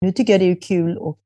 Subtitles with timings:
[0.00, 1.18] nu tycker jag det är kul att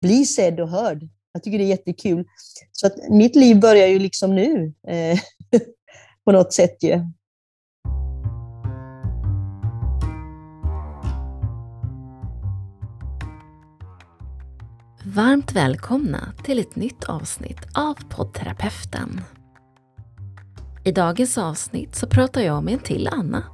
[0.00, 1.08] bli sedd och hörd.
[1.32, 2.24] Jag tycker det är jättekul.
[2.72, 5.18] Så att mitt liv börjar ju liksom nu, eh,
[6.24, 7.00] på något sätt ju.
[15.04, 19.20] Varmt välkomna till ett nytt avsnitt av poddterapeuten.
[20.84, 23.44] I dagens avsnitt så pratar jag med en till Anna.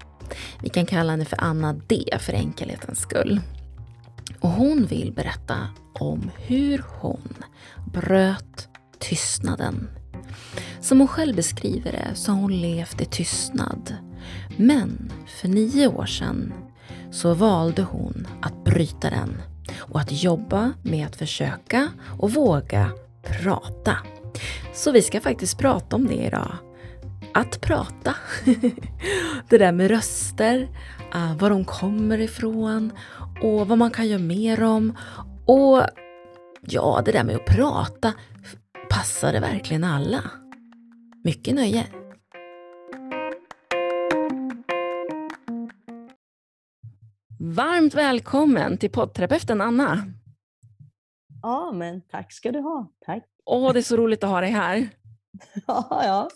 [0.63, 3.41] Vi kan kalla henne för Anna D för enkelhetens skull.
[4.41, 5.57] Och hon vill berätta
[5.93, 7.35] om hur hon
[7.93, 8.69] bröt
[8.99, 9.89] tystnaden.
[10.81, 13.97] Som hon själv beskriver det så har hon levt i tystnad.
[14.57, 16.53] Men för nio år sedan
[17.11, 19.43] så valde hon att bryta den
[19.79, 22.91] och att jobba med att försöka och våga
[23.23, 23.97] prata.
[24.75, 26.53] Så vi ska faktiskt prata om det idag.
[27.35, 28.15] Att prata.
[29.49, 30.69] det där med röster,
[31.13, 32.93] ah, var de kommer ifrån
[33.43, 34.97] och vad man kan göra mer om.
[35.47, 35.83] Och
[36.61, 38.13] ja, det där med att prata,
[38.91, 40.23] passar det verkligen alla?
[41.25, 41.87] Mycket nöje!
[47.41, 50.03] Varmt välkommen till poddterapeuten Anna.
[51.43, 52.93] Ja, men tack ska du ha.
[53.07, 53.25] Tack.
[53.45, 54.89] Åh, det är så roligt att ha dig här.
[55.67, 56.29] Ja, ja.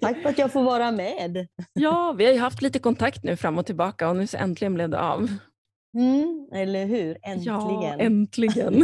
[0.00, 1.48] Tack för att jag får vara med.
[1.72, 4.74] Ja, vi har ju haft lite kontakt nu fram och tillbaka och nu så äntligen
[4.74, 5.28] blev det av.
[5.94, 7.18] Mm, eller hur?
[7.22, 7.82] Äntligen.
[7.82, 8.72] Ja, äntligen.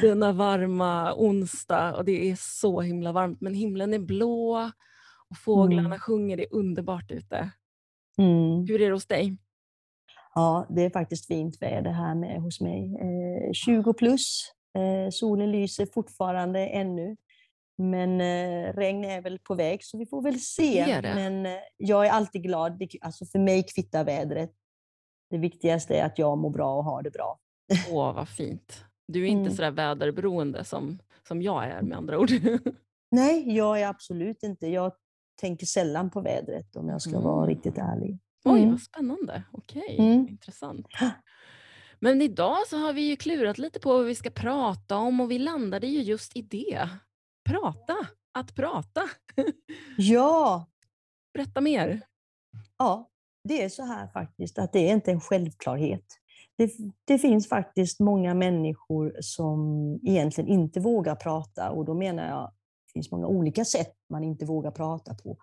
[0.00, 4.70] Denna varma onsdag och det är så himla varmt men himlen är blå
[5.30, 5.98] och fåglarna mm.
[5.98, 7.50] sjunger, det är underbart ute.
[8.18, 8.66] Mm.
[8.68, 9.36] Hur är det hos dig?
[10.34, 12.96] Ja, det är faktiskt fint väder här med hos mig.
[13.00, 17.16] Eh, 20 plus, eh, solen lyser fortfarande ännu.
[17.78, 20.84] Men eh, regn är väl på väg så vi får väl se.
[20.84, 21.14] Det det.
[21.14, 22.82] Men eh, jag är alltid glad.
[23.00, 24.50] Alltså för mig kvittar vädret.
[25.30, 27.38] Det viktigaste är att jag mår bra och har det bra.
[27.90, 28.84] Åh, vad fint.
[29.08, 29.56] Du är inte mm.
[29.56, 30.98] sådär väderberoende som,
[31.28, 32.30] som jag är med andra ord.
[33.10, 34.66] Nej, jag är absolut inte.
[34.66, 34.92] Jag
[35.40, 37.22] tänker sällan på vädret om jag ska mm.
[37.22, 38.18] vara riktigt ärlig.
[38.44, 38.70] Oj, mm.
[38.70, 39.42] vad spännande.
[39.52, 40.28] Okej, mm.
[40.28, 40.86] intressant.
[42.00, 45.30] Men idag så har vi ju klurat lite på vad vi ska prata om och
[45.30, 46.88] vi landade ju just i det.
[47.44, 47.96] Prata,
[48.32, 49.02] att prata.
[49.96, 50.66] Ja.
[51.34, 52.00] Berätta mer.
[52.78, 53.10] Ja,
[53.48, 56.04] det är så här faktiskt att det är inte en självklarhet.
[56.56, 56.72] Det,
[57.04, 59.60] det, finns faktiskt många människor som
[60.06, 62.52] egentligen inte vågar prata och då menar jag
[62.86, 65.38] det finns många olika sätt man inte vågar prata på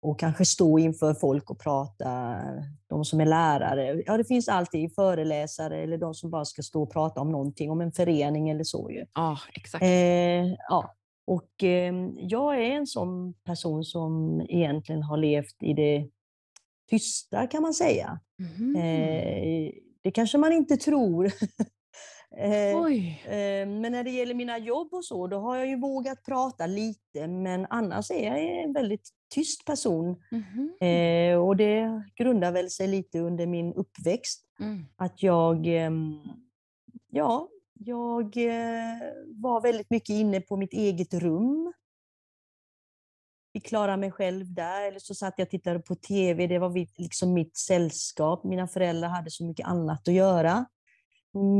[0.00, 2.40] och kanske stå inför folk och prata,
[2.86, 4.02] de som är lärare.
[4.06, 7.70] Ja, det finns alltid föreläsare eller de som bara ska stå och prata om någonting,
[7.70, 8.90] om en förening eller så.
[8.90, 9.04] Ju.
[9.14, 9.82] Ja, exakt.
[9.82, 10.94] Eh, ja.
[11.26, 16.08] Och eh, jag är en sån person som egentligen har levt i det
[16.88, 18.20] tysta kan man säga.
[18.38, 18.76] Mm.
[18.76, 19.72] Eh,
[20.02, 21.32] det kanske man inte tror.
[22.36, 22.76] Eh,
[23.34, 26.66] eh, men när det gäller mina jobb och så, då har jag ju vågat prata
[26.66, 30.16] lite, men annars är jag en väldigt tyst person.
[30.80, 31.40] Mm.
[31.40, 34.44] och det grundar väl sig lite under min uppväxt.
[34.60, 34.84] Mm.
[34.96, 36.18] Att jag, ehm,
[37.10, 38.36] ja, jag
[39.26, 41.72] var väldigt mycket inne på mitt eget rum.
[43.52, 47.00] Fick klara mig själv där, eller så satt jag och tittade på TV, det var
[47.00, 48.44] liksom mitt sällskap.
[48.44, 50.66] Mina föräldrar hade så mycket annat att göra.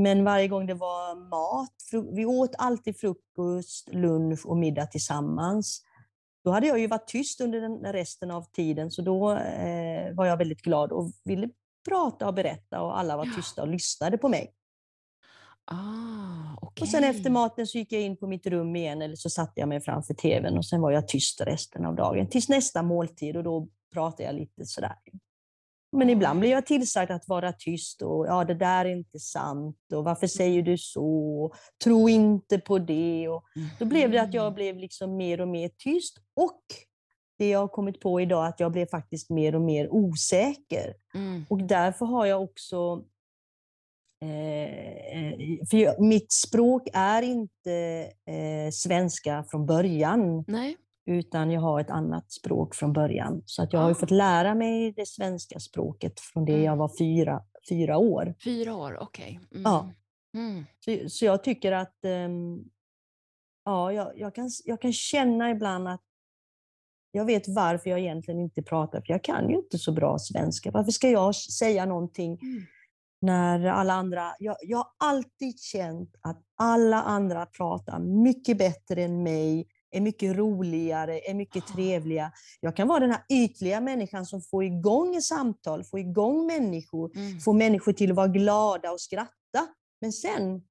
[0.03, 5.83] Men varje gång det var mat, vi åt alltid frukost, lunch och middag tillsammans.
[6.45, 10.27] Då hade jag ju varit tyst under den resten av tiden, så då eh, var
[10.27, 11.49] jag väldigt glad och ville
[11.89, 14.55] prata och berätta och alla var tysta och lyssnade på mig.
[15.71, 16.83] Ah, okay.
[16.83, 19.61] Och sen efter maten så gick jag in på mitt rum igen eller så satte
[19.61, 23.37] jag mig framför TVn och sen var jag tyst resten av dagen tills nästa måltid
[23.37, 24.97] och då pratade jag lite sådär.
[25.93, 29.77] Men ibland blir jag tillsagd att vara tyst och ja, det där är inte sant
[29.95, 31.53] och varför säger du så?
[31.85, 33.29] Tro inte på det.
[33.29, 33.45] Och
[33.79, 34.55] då blev det att jag mm.
[34.55, 36.63] blev liksom mer och mer tyst och
[37.39, 40.95] det jag har kommit på idag att jag blev faktiskt mer och mer osäker.
[41.15, 41.47] Mm.
[41.49, 43.05] Och därför har jag också
[44.23, 47.73] eh, för mitt språk är inte
[48.27, 50.45] eh, svenska från början.
[50.47, 50.77] Nej
[51.09, 53.43] utan jag har ett annat språk från början.
[53.47, 53.95] Så att jag har ah.
[53.95, 56.79] fått lära mig det svenska språket från det jag mm.
[56.79, 58.35] var fyra, fyra år.
[58.45, 59.41] Fyra år, okej.
[59.43, 59.61] Okay.
[59.61, 59.73] Mm.
[59.73, 59.91] Ja.
[60.35, 60.65] Mm.
[60.79, 62.65] Så, så jag tycker att um,
[63.65, 66.03] ja, jag, jag, kan, jag kan känna ibland att
[67.13, 70.71] jag vet varför jag egentligen inte pratar, för jag kan ju inte så bra svenska.
[70.71, 72.67] Varför ska jag säga någonting mm.
[73.21, 74.35] När alla andra...
[74.39, 80.37] Jag, jag har alltid känt att alla andra pratar mycket bättre än mig är mycket
[80.37, 81.75] roligare, är mycket ah.
[81.75, 82.33] trevliga.
[82.61, 87.41] Jag kan vara den här ytliga människan som får igång samtal, får igång människor, mm.
[87.41, 89.33] får människor till att vara glada och skratta.
[89.49, 89.75] skratta.
[90.01, 90.63] Men sen,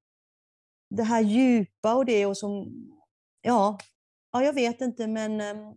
[0.89, 2.73] det här djupa och det och som,
[3.41, 3.77] ja,
[4.31, 5.75] ja jag vet inte men ehm,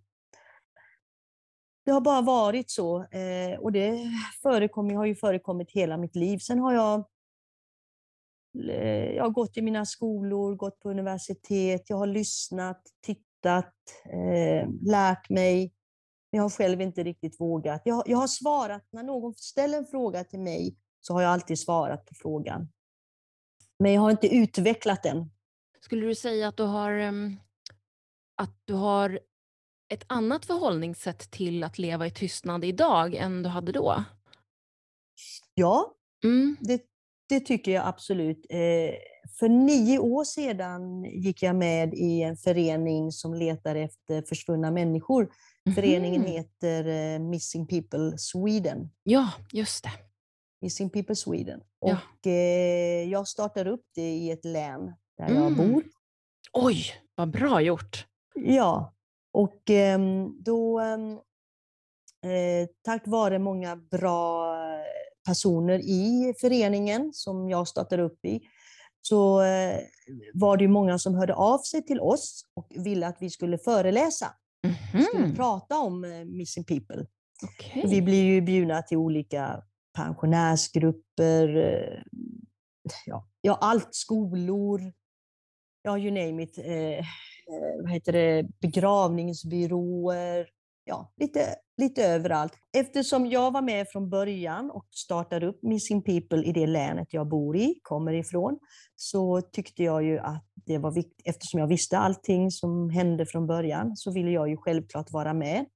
[1.90, 3.02] det har bara varit så.
[3.02, 4.10] Eh, och det
[4.42, 6.38] förekom, har ju förekommit hela mitt liv.
[6.38, 7.04] Sen har jag,
[8.68, 14.68] eh, jag har gått i mina skolor, gått på universitet, jag har lyssnat, tittat, eh,
[14.82, 15.72] lärt mig.
[16.30, 17.82] Jag har själv inte riktigt vågat.
[17.84, 21.58] Jag, jag har svarat, när någon ställer en fråga till mig, så har jag alltid
[21.58, 22.68] svarat på frågan.
[23.78, 25.30] Men jag har inte utvecklat den.
[25.80, 27.36] Skulle du säga att du har, ehm,
[28.36, 29.20] att du har
[29.90, 34.04] ett annat förhållningssätt till att leva i tystnad idag än du hade då?
[35.54, 35.94] Ja,
[36.24, 36.56] mm.
[36.60, 36.82] det,
[37.28, 38.46] det, tycker jag absolut.
[38.48, 38.94] Eh,
[39.38, 45.22] för nio år sedan gick jag med i en förening som letar efter försvunna människor.
[45.66, 45.74] Mm.
[45.74, 48.90] Föreningen heter eh, Missing People Sweden.
[49.02, 49.92] Ja, just det.
[50.60, 51.60] Missing People Sweden.
[51.80, 51.92] Ja.
[51.92, 55.42] Och eh, jag startar upp det i ett län där mm.
[55.42, 55.84] jag bor.
[56.52, 56.84] Oj,
[57.14, 58.06] vad bra gjort!
[58.34, 58.94] Ja,
[59.32, 64.56] och ehm, då, eh, tack vare många bra
[65.26, 68.40] personer i föreningen som jag startade upp i,
[69.02, 69.78] så eh,
[70.34, 74.26] var det många som hörde av sig till oss och ville att vi skulle föreläsa.
[74.64, 75.06] Mm -hmm.
[75.06, 75.36] Skulle mhm.
[75.36, 77.06] prata om eh, Missing People.
[77.42, 77.86] Okay.
[77.86, 79.62] Vi blir ju bjudna till olika
[79.96, 81.48] pensionärsgrupper,
[83.06, 84.92] ja, ja allt, skolor,
[85.82, 86.58] ja you name it.
[87.50, 90.46] Eh, vad heter det, begravningsbyråer,
[90.84, 92.52] ja, lite, lite överallt.
[92.76, 97.28] Eftersom jag var med från början och startade upp Missing People i det länet jag
[97.28, 98.58] bor i, kommer ifrån,
[98.96, 103.46] så tyckte jag ju att det var viktigt, eftersom jag visste allting som hände från
[103.46, 105.66] början, så ville jag ju självklart vara med.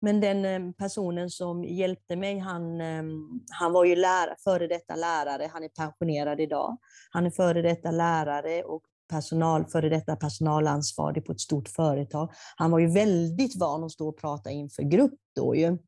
[0.00, 4.96] Men den eh, personen som hjälpte mig, han, ehm, han var ju lärare, före detta
[4.96, 6.76] lärare, han är pensionerad idag.
[7.10, 12.32] Han är före detta lärare och personal, före detta personalansvarig på ett stort företag.
[12.56, 15.78] Han var ju väldigt van att stå och prata inför grupp då ju.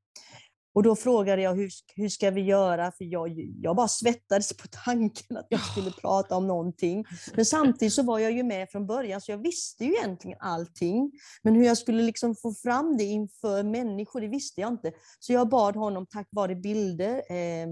[0.77, 4.69] Och då frågade jag hur, hur ska vi göra, för jag, jag bara svettades på
[4.85, 7.05] tanken att vi skulle prata om någonting.
[7.35, 11.13] Men samtidigt så var jag ju med från början, så jag visste ju egentligen allting.
[11.43, 14.93] Men hur jag skulle liksom få fram det inför människor, det visste jag inte.
[15.19, 17.67] Så jag bad honom, tack vare bilder, eh,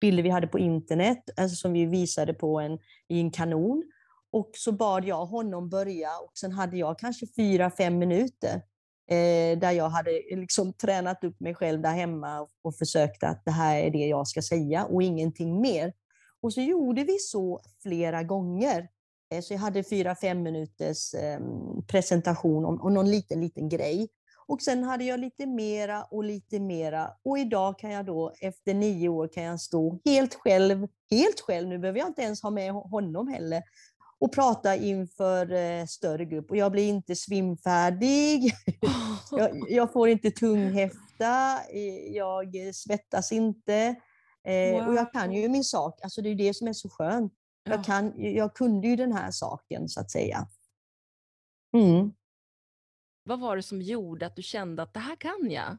[0.00, 2.78] bilder vi hade på internet, alltså som vi visade på en,
[3.08, 3.82] i en kanon,
[4.30, 8.62] och så bad jag honom börja och sen hade jag kanske fyra, fem minuter
[9.10, 13.22] eh, där jag hade eh, liksom tränat upp mig själv där hemma och, och försökt
[13.22, 15.92] att det här är det jag ska säga och ingenting mer.
[16.40, 18.88] Och så gjorde vi så flera gånger.
[19.30, 21.40] Eh, så jag hade fyra, fem minuters eh,
[21.86, 24.08] presentation om, om någon liten, liten grej.
[24.46, 27.10] Och sen hade jag lite mera och lite mera.
[27.22, 31.68] Och idag kan jag då, efter nio år, kan jag stå helt själv, helt själv,
[31.68, 33.62] nu behöver jag inte ens ha med honom heller,
[34.20, 36.50] och prata inför eh, större grupp.
[36.50, 38.52] Och jag blir inte svimfärdig,
[39.30, 41.58] jag, jag, får inte tunghäfta,
[42.10, 43.94] jag svettas inte.
[44.44, 44.88] Eh, wow.
[44.88, 47.32] Och jag kan ju min sak, alltså det är det som är så skönt.
[47.64, 47.72] Ja.
[47.72, 50.46] Jag, kan, jag kunde ju den här saken så att säga.
[51.76, 52.12] Mm.
[53.24, 55.76] Vad var det som gjorde att du kände att det här kan jag?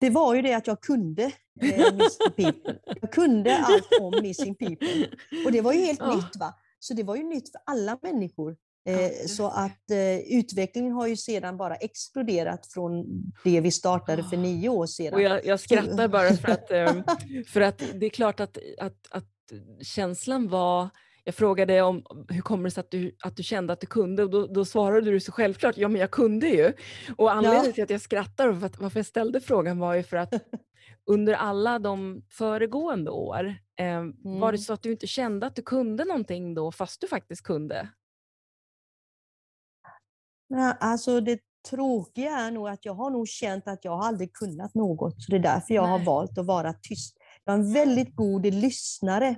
[0.00, 1.22] Det var ju det att jag kunde
[1.62, 2.78] eh, Missing People.
[3.00, 5.08] Jag kunde allt om Missing People.
[5.44, 6.16] Och det var ju helt oh.
[6.16, 6.36] nytt.
[6.36, 6.54] va?
[6.78, 8.56] Så det var ju nytt för alla människor.
[8.86, 13.04] Eh, så att eh, utvecklingen har ju sedan bara exploderat från
[13.44, 15.14] det vi startade för nio år sedan.
[15.14, 16.94] Och jag, jag skrattar bara för att, eh,
[17.46, 19.24] för att det är klart att, att, att
[19.82, 20.88] känslan var
[21.26, 24.22] jag frågade om hur kommer det sig att du, att du kände att du kunde
[24.22, 26.72] och då, då svarade du så självklart, ja men jag kunde ju.
[27.16, 27.72] Och anledningen ja.
[27.72, 30.34] till att jag skrattar och varför jag ställde frågan var ju för att
[31.10, 33.44] under alla de föregående år,
[33.78, 34.14] eh, mm.
[34.22, 34.58] var det mm.
[34.58, 37.88] så att du inte kände att du kunde någonting då fast du faktiskt kunde?
[40.48, 41.40] Ja, alltså det
[41.70, 45.36] tråkiga är nog att jag har nog känt att jag aldrig kunnat något, så det
[45.36, 45.98] är därför jag Nej.
[45.98, 47.16] har valt att vara tyst.
[47.44, 49.36] Jag är en väldigt god lyssnare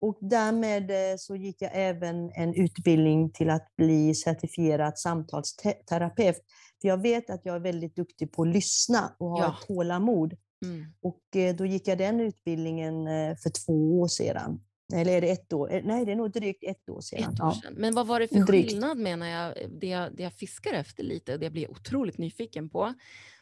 [0.00, 6.36] och därmed eh, så gick jag även en utbildning till att bli certifierad samtalsterapeut.
[6.80, 9.56] För jag vet att jag är väldigt duktig på att lyssna och ha ja.
[9.66, 10.34] tålamod.
[10.64, 10.86] Mm.
[11.02, 14.60] Och eh, då gick jag den utbildningen eh, för två år sedan.
[14.94, 15.80] Eller är det ett år?
[15.84, 17.32] Nej, det är nog drygt ett år sedan.
[17.34, 17.72] Ett år sedan.
[17.74, 17.80] Ja.
[17.80, 18.70] Men vad var det för drygt.
[18.70, 22.18] skillnad menar jag det, jag, det jag fiskar efter lite och det jag blir otroligt
[22.18, 22.94] nyfiken på.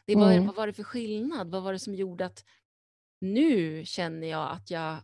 [0.05, 0.45] Det var, mm.
[0.45, 1.51] Vad var det för skillnad?
[1.51, 2.43] Vad var det som gjorde att
[3.21, 4.97] nu känner jag att jag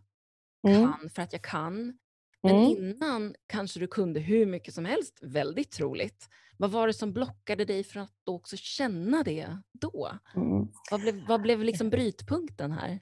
[0.68, 0.92] Mm.
[0.92, 1.98] kan för att jag kan.
[2.42, 2.70] Men mm.
[2.70, 6.28] innan kanske du kunde hur mycket som helst, väldigt troligt.
[6.56, 10.18] Vad var det som blockade dig från att också känna det då?
[10.36, 10.68] Mm.
[10.90, 13.00] Vad blev, vad blev liksom brytpunkten här?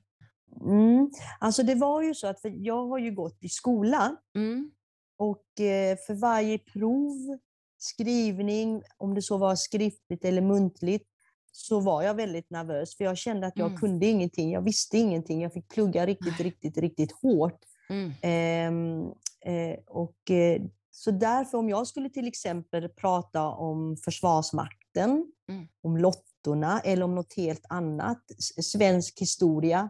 [0.61, 1.11] Mm.
[1.41, 4.71] Alltså det var ju så att jag har ju gått i skola mm.
[5.19, 7.39] och eh, för varje prov,
[7.79, 11.10] skrivning, om det så var skriftligt eller muntligt,
[11.53, 13.81] så var jag väldigt nervös för jag kände att jag mm.
[13.81, 17.59] kunde ingenting, jag visste ingenting, jag fick plugga riktigt, riktigt, riktigt hårt.
[17.89, 18.13] Mm.
[18.23, 19.03] Ehm,
[19.45, 25.69] eh, och, eh, så därför om jag skulle till exempel prata om Försvarsmakten, mm.
[25.83, 28.23] om lottorna eller om något helt annat,
[28.63, 29.89] svensk historia,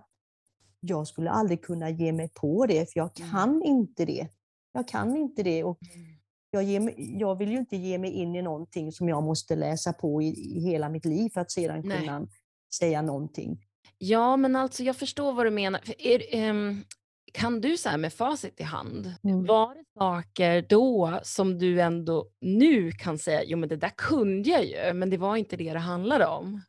[0.80, 4.28] jag skulle aldrig kunna ge mig på det, för jag kan inte det.
[4.72, 5.64] Jag kan inte det.
[5.64, 6.19] Och mm.
[6.50, 9.92] Jag, ger, jag vill ju inte ge mig in i någonting som jag måste läsa
[9.92, 12.00] på i, i hela mitt liv för att sedan Nej.
[12.00, 12.26] kunna
[12.74, 13.66] säga någonting.
[13.98, 15.80] Ja, men alltså jag förstår vad du menar.
[15.98, 16.84] Är, um,
[17.32, 19.46] kan du så här med facit i hand, mm.
[19.46, 24.50] var det saker då som du ändå nu kan säga, jo men det där kunde
[24.50, 26.60] jag ju, men det var inte det det handlade om?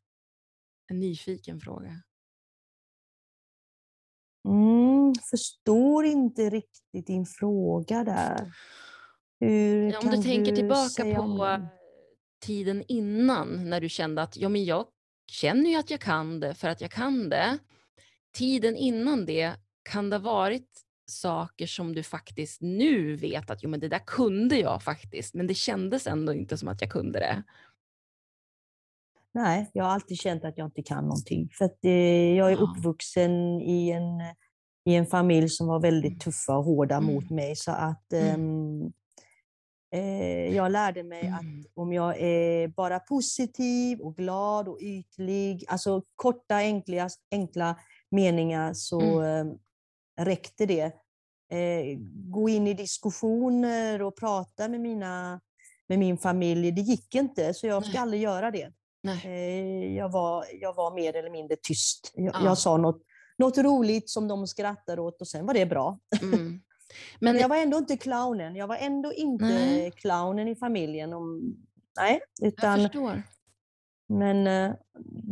[0.88, 2.02] En nyfiken fråga.
[4.48, 8.54] Mm, förstår inte riktigt din fråga där.
[9.42, 11.60] Hur ja, om du tänker du tillbaka på
[12.42, 14.86] tiden innan när du kände att ja, men jag
[15.32, 17.58] känner ju att jag kan det för att jag kan det.
[18.34, 19.54] Tiden innan det,
[19.90, 20.70] kan det ha varit
[21.06, 25.48] saker som du faktiskt nu vet att jo, men det där kunde jag faktiskt, men
[25.48, 27.44] det kändes ändå inte som att jag kunde det?
[29.34, 31.50] Nej, jag har alltid känt att jag inte kan någonting.
[31.58, 34.22] För att eh, jag är uppvuxen i en,
[34.86, 36.20] i en familj som var väldigt mm.
[36.20, 37.14] tuffa och hårda mm.
[37.14, 37.56] mot mig.
[37.56, 38.38] Så att eh,
[40.54, 41.34] jag lärde mig mm.
[41.34, 47.76] att om jag är bara positiv och glad och ytlig, alltså korta enkla, enkla
[48.12, 49.48] meningar så mm.
[49.48, 49.56] eh,
[50.26, 50.94] räckte det.
[51.52, 51.98] Eh,
[52.30, 55.42] gå in i diskussioner och prata med, mina,
[55.88, 58.72] med min familj, det gick inte, så jag fick aldrig göra det.
[59.26, 62.12] Eh, jag, var, jag var mer eller mindre tyst.
[62.16, 62.46] Jag, ja.
[62.46, 63.02] jag, sa något,
[63.38, 66.00] något roligt som de skrattade åt och sen var det bra.
[66.22, 66.62] Mm.
[67.20, 68.56] Men, jag var ändå inte clownen.
[68.56, 69.92] Jag var ändå inte nej.
[69.92, 71.14] clownen i familjen.
[71.14, 71.56] Om,
[71.98, 73.24] nej, utan, jag förstår.
[74.10, 74.76] Men eh,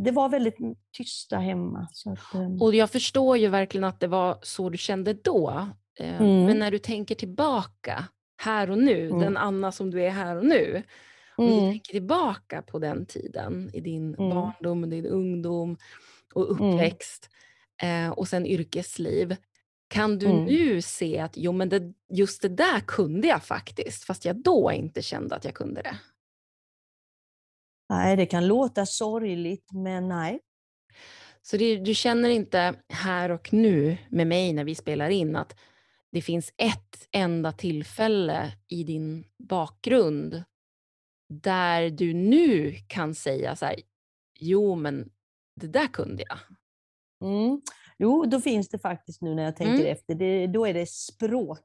[0.04, 0.56] det var väldigt
[0.96, 1.88] tysta hemma.
[2.06, 2.62] Att, eh.
[2.62, 5.68] och jag förstår ju verkligen att det var så du kände då.
[5.98, 6.44] Mm.
[6.44, 8.04] Men när du tänker tillbaka
[8.42, 9.20] här och nu, mm.
[9.20, 10.82] den Anna som du är här och nu,
[11.36, 11.60] om mm.
[11.60, 14.30] du tänker tillbaka på den tiden i din mm.
[14.30, 15.76] barndom, din ungdom
[16.34, 16.74] och mm.
[16.74, 17.28] uppväxt
[17.82, 19.36] eh, och sen yrkesliv.
[19.90, 20.44] Kan du mm.
[20.44, 24.72] nu se att jo, men det, just det där kunde jag faktiskt, fast jag då
[24.72, 25.98] inte kände att jag kunde det?
[27.88, 30.40] Nej, det kan låta sorgligt, men nej.
[31.42, 35.56] Så det, du känner inte här och nu med mig när vi spelar in att
[36.12, 40.42] det finns ett enda tillfälle i din bakgrund
[41.28, 43.76] där du nu kan säga så här,
[44.38, 45.10] jo men
[45.56, 46.38] det där kunde jag.
[47.30, 47.60] Mm.
[48.00, 49.92] Jo, då finns det faktiskt nu när jag tänker mm.
[49.92, 51.64] efter, det, då är det språk.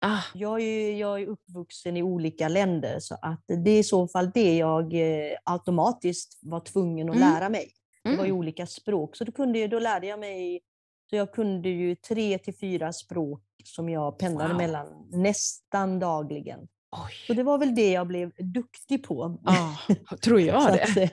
[0.00, 0.22] Ah.
[0.34, 4.30] Jag, är, jag är uppvuxen i olika länder, så att det är i så fall
[4.30, 7.32] det jag eh, automatiskt var tvungen att mm.
[7.32, 7.68] lära mig.
[8.04, 8.38] Det var ju mm.
[8.38, 10.60] olika språk, så då, kunde, då lärde jag mig
[11.10, 14.56] så jag kunde ju tre till fyra språk som jag pendlade wow.
[14.56, 16.60] mellan nästan dagligen.
[16.96, 17.14] Oj.
[17.26, 19.38] Så det var väl det jag blev duktig på.
[19.44, 21.10] Ah, tror jag det.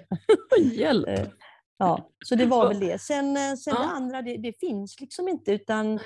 [0.73, 1.29] Hjälp!
[1.81, 3.01] Ja, så det var väl det.
[3.01, 3.81] Sen, eh, sen ah.
[3.81, 5.99] det andra, det, det, finns liksom inte, utan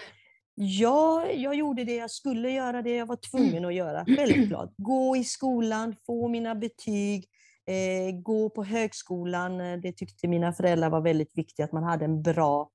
[0.56, 3.66] jag, jag gjorde det jag skulle göra, det jag var tvungen mm.
[3.66, 4.74] att göra, självklart.
[4.78, 7.30] Gå i skolan, få mina betyg,
[7.66, 9.62] eh, gå på högskolan.
[9.62, 12.70] Eh, det tyckte mina föräldrar var väldigt viktigt, att man hade en bra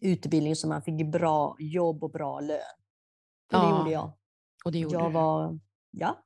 [0.00, 2.58] utbildning så man fick bra jobb och bra lön.
[3.52, 4.12] Och det gjorde jag.
[4.64, 5.58] Och det gjorde jag var
[5.90, 6.24] ja,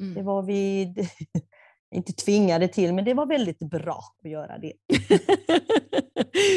[0.00, 0.14] mm.
[0.14, 0.94] det var vi
[1.92, 4.72] inte tvingade till, men det var väldigt bra att göra det.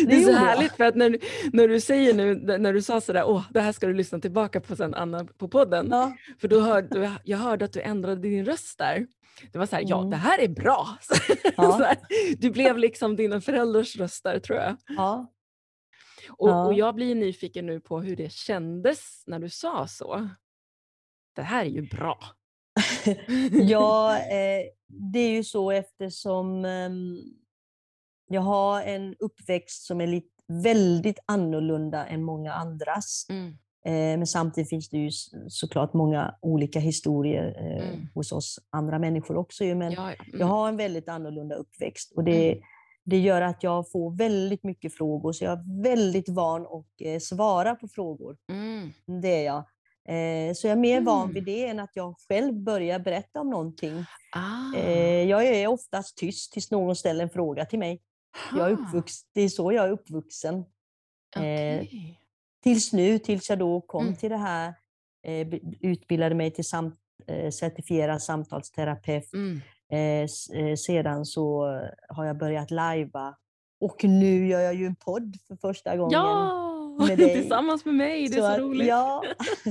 [0.08, 1.20] det, är så härligt för att när, du,
[1.54, 4.62] när du säger nu, när du sa sådär, åh, det här ska du lyssna tillbaka
[4.62, 5.88] på sen Anna på podden.
[5.92, 6.16] Ja.
[6.42, 9.08] För då hörde, jag hörde att du ändrade din röst där.
[9.52, 9.90] Det var så här, mm.
[9.90, 10.88] ja det här är bra.
[11.58, 11.78] Ja.
[11.78, 11.98] här,
[12.38, 14.78] du blev liksom dina föräldrars röst där tror jag.
[14.88, 15.32] Ja.
[16.30, 20.30] Och, och jag blir nyfiken nu på hur det kändes när du sa så.
[21.36, 22.20] Det här är ju bra.
[23.52, 26.90] Ja, eh, det är ju så eftersom eh,
[28.28, 33.26] jag har en uppväxt som är lite, väldigt annorlunda än många andras.
[33.30, 33.58] Mm.
[33.86, 35.12] Eh, men samtidigt finns det ju
[35.48, 38.08] såklart många olika historier eh, mm.
[38.14, 39.64] hos oss andra människor också.
[39.64, 40.24] Men ja, ja.
[40.26, 40.40] Mm.
[40.40, 42.64] jag har en väldigt annorlunda uppväxt och det, mm.
[43.04, 47.20] det gör att jag får väldigt mycket frågor, så jag är väldigt van att eh,
[47.20, 48.38] svara på frågor.
[48.50, 48.92] Mm.
[49.22, 49.64] Det är jag.
[50.10, 51.46] Eh, så jag är mer van vid mm.
[51.46, 54.06] det än att jag själv börjar berätta om någonting.
[54.32, 54.78] Ah.
[54.78, 58.02] Eh, jag är oftast tyst tills någon ställer en fråga till mig.
[58.58, 58.78] Jag är
[59.34, 60.66] det är så jag är uppvuxen.
[61.36, 61.48] Okay.
[61.48, 61.86] Eh,
[62.64, 64.16] tills nu, tills jag då kom mm.
[64.16, 64.74] till det här,
[65.82, 67.00] utbildade mig till samt,
[67.52, 69.34] certifierad samtalsterapeut.
[69.34, 69.62] Mm.
[70.78, 71.66] Sedan så
[72.10, 73.36] har jag börjat lajva
[73.80, 76.12] och nu gör jag ju en podd för första gången.
[76.12, 76.65] Ja!
[77.08, 77.34] Med dig.
[77.34, 78.88] Tillsammans med mig, det är så, så roligt.
[78.88, 79.24] Ja,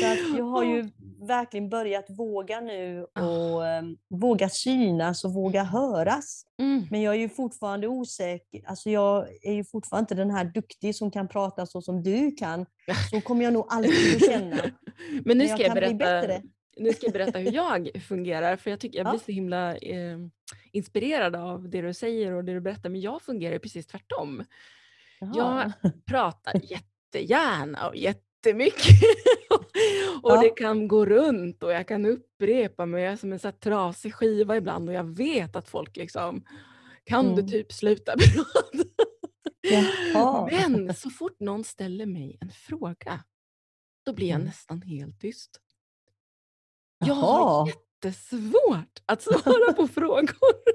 [0.00, 0.88] så att jag har ju
[1.26, 3.22] verkligen börjat våga nu ah.
[3.22, 6.44] och um, våga synas och våga höras.
[6.58, 6.86] Mm.
[6.90, 8.62] Men jag är ju fortfarande osäker.
[8.66, 12.30] Alltså jag är ju fortfarande inte den här duktig som kan prata så som du
[12.30, 12.66] kan.
[13.10, 14.56] Så kommer jag nog alltid att känna.
[15.24, 16.42] Men nu ska jag, jag berätta,
[16.76, 20.18] nu ska jag berätta hur jag fungerar, för jag, tycker, jag blir så himla eh,
[20.72, 24.44] inspirerad av det du säger och det du berättar, men jag fungerar precis tvärtom.
[25.34, 25.72] Jaha.
[25.82, 29.02] Jag pratar jättegärna och jättemycket.
[30.22, 30.40] och ja.
[30.42, 33.02] det kan gå runt och jag kan upprepa mig.
[33.02, 36.44] Jag är som en så trasig skiva ibland och jag vet att folk liksom,
[37.04, 37.36] kan mm.
[37.36, 38.14] du typ sluta
[40.12, 40.48] prata?
[40.50, 43.24] Men så fort någon ställer mig en fråga,
[44.04, 44.46] då blir jag mm.
[44.46, 45.60] nästan helt tyst.
[46.98, 50.72] Jag har jättesvårt att svara på frågor.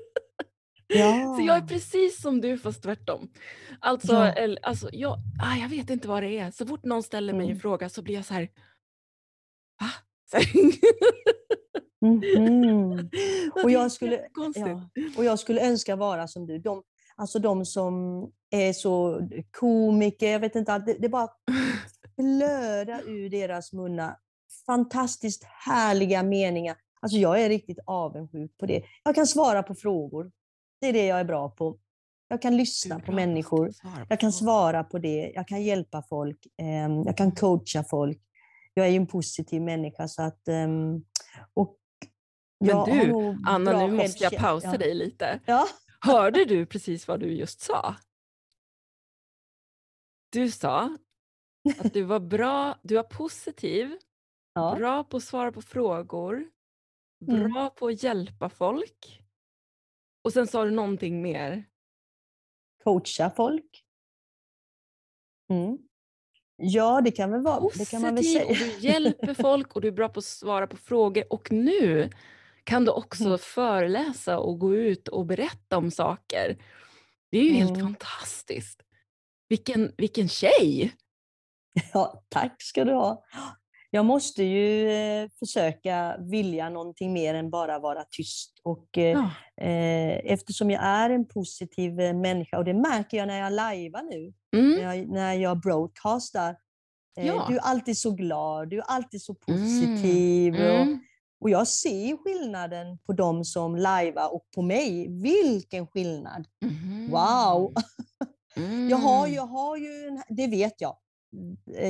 [0.88, 1.36] Ja.
[1.38, 3.30] Så jag är precis som du fast tvärtom.
[3.80, 4.32] Alltså, ja.
[4.34, 6.52] eller, alltså jag, ah, jag vet inte vad det är.
[6.52, 7.60] Så fort någon ställer mig en mm.
[7.60, 8.50] fråga så blir jag så här,
[9.80, 9.90] va?
[12.02, 13.10] Mm.
[13.64, 16.60] och, jag skulle, ja, och jag skulle önska vara som du.
[16.60, 16.84] De,
[17.16, 17.94] alltså de som
[18.50, 21.30] är så komiker, jag vet inte, det, det bara
[22.16, 24.18] flödar ur deras munnar.
[24.66, 26.78] Fantastiskt härliga meningar.
[27.00, 28.84] Alltså jag är riktigt avundsjuk på det.
[29.04, 30.32] Jag kan svara på frågor.
[30.80, 31.80] Det är det jag är bra på.
[32.28, 33.72] Jag kan lyssna på människor,
[34.10, 38.22] jag kan svara på det, jag kan hjälpa folk, ehm, jag kan coacha folk.
[38.74, 40.48] Jag är ju en positiv människa så att...
[40.48, 41.04] Ehm,
[41.54, 41.78] och
[42.60, 44.78] Men du, Anna, nu måste jag pausa ja.
[44.78, 45.40] dig lite.
[45.46, 45.68] Ja.
[46.02, 47.96] Hörde du precis vad du just sa?
[50.30, 50.98] Du sa
[51.80, 53.98] att du var bra, du var positiv,
[54.54, 54.76] ja.
[54.78, 56.34] bra på att svara på frågor,
[57.28, 57.52] mm.
[57.52, 57.72] bra mm.
[57.76, 59.27] på att hjälpa folk
[60.28, 61.64] och sen sa du någonting mer?
[62.84, 63.84] Coacha folk.
[65.50, 65.78] Mm.
[66.56, 67.62] Ja, det kan väl vara.
[67.62, 68.46] Positiv, det kan man väl säga.
[68.46, 71.34] och du hjälper folk och du är bra på att svara på frågor.
[71.34, 72.10] Och nu
[72.64, 73.38] kan du också mm.
[73.38, 76.58] föreläsa och gå ut och berätta om saker.
[77.32, 77.68] Det är ju mm.
[77.68, 78.82] helt fantastiskt.
[79.50, 80.96] Vilken, vilken tjej!
[81.94, 83.24] Ja, tack ska du ha
[83.92, 88.60] jag måste ju eh, försöka vilja någonting mer än bara vara tyst.
[88.64, 89.32] Och, eh, ja.
[89.66, 94.34] eh, eftersom jag är en positiv människa, och det märker jag när jag lajvar nu,
[94.60, 94.72] mm.
[94.72, 96.56] när, jag, när jag broadcastar.
[97.18, 97.46] Eh, ja.
[97.50, 99.64] Du är alltid så glad, du är alltid så mm.
[99.64, 100.56] positiv.
[100.56, 100.82] Mm.
[100.82, 100.98] Och,
[101.40, 105.08] och jag ser skillnaden på de som lajvar och på mig.
[105.22, 106.48] Vilken skillnad!
[106.66, 107.12] Mm.
[107.12, 107.74] Wow!
[108.90, 110.98] Jag har, jag har ju, det vet jag,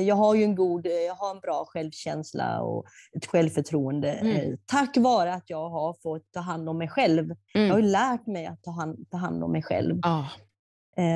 [0.06, 2.84] jag har ju en god, eh, jag har en bra självkänsla och
[3.16, 4.36] ett självförtroende mm.
[4.36, 7.24] Eh, tack vare att jag har fått ta hand om mig själv.
[7.54, 7.66] Mm.
[7.66, 10.00] Jag har ju lärt mig att ta hand, ta hand om mig själv.
[10.02, 10.24] Ah.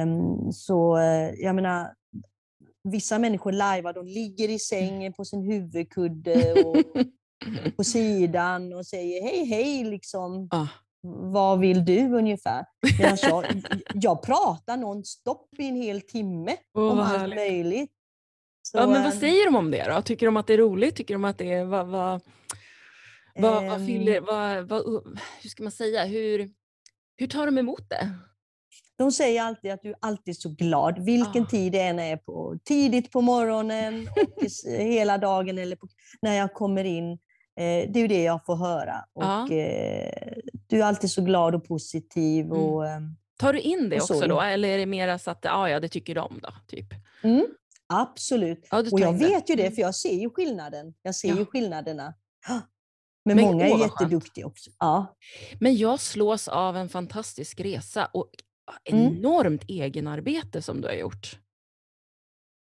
[0.02, 0.98] Um, så
[1.38, 1.94] jag menar,
[2.84, 6.76] vissa människor lajvar, de ligger i sängen på sin huvudkudde och
[7.76, 10.48] på sidan och säger hej hej liksom.
[10.50, 10.68] Ah.
[11.04, 12.64] Vad vill du ungefär?
[13.22, 13.44] jag,
[13.94, 17.92] jag pratar nonstop i en hel timme oh, om allt möjligt.
[18.62, 20.02] Så, ja, men vad säger de om det då?
[20.02, 20.96] Tycker de att det är roligt?
[20.96, 22.20] Tycker de att det är, vad, vad,
[23.34, 24.24] vad, vad fyller, ehm.
[24.24, 25.02] vad, vad,
[25.42, 26.50] hur ska man säga, hur,
[27.16, 28.14] hur tar de emot det?
[28.98, 31.48] De säger alltid att du är alltid så glad, vilken oh.
[31.48, 32.58] tid det än är på.
[32.64, 34.08] Tidigt på morgonen,
[34.78, 35.88] hela dagen eller på,
[36.22, 37.12] när jag kommer in.
[37.56, 39.04] Eh, det är det jag får höra.
[39.12, 39.46] Och, oh.
[40.66, 42.44] du är alltid så glad och positiv.
[42.44, 42.58] Mm.
[42.58, 45.68] Och, ehm, Tar du in det också då, eller är det mer så att ah,
[45.68, 46.48] ja, det tycker de då?
[46.68, 46.86] Typ?
[47.22, 47.46] Mm.
[47.92, 48.68] Absolut.
[48.70, 49.74] Ja, och jag vet ju det, mm.
[49.74, 50.94] för jag ser ju skillnaden.
[51.02, 51.38] Jag ser ja.
[51.38, 52.14] ju skillnaderna.
[53.24, 54.70] Men, Men många är jätteduktiga också.
[54.78, 55.16] Ja.
[55.60, 58.30] Men jag slås av en fantastisk resa och
[58.84, 59.06] mm.
[59.06, 59.82] enormt mm.
[59.82, 61.38] egenarbete som du har gjort.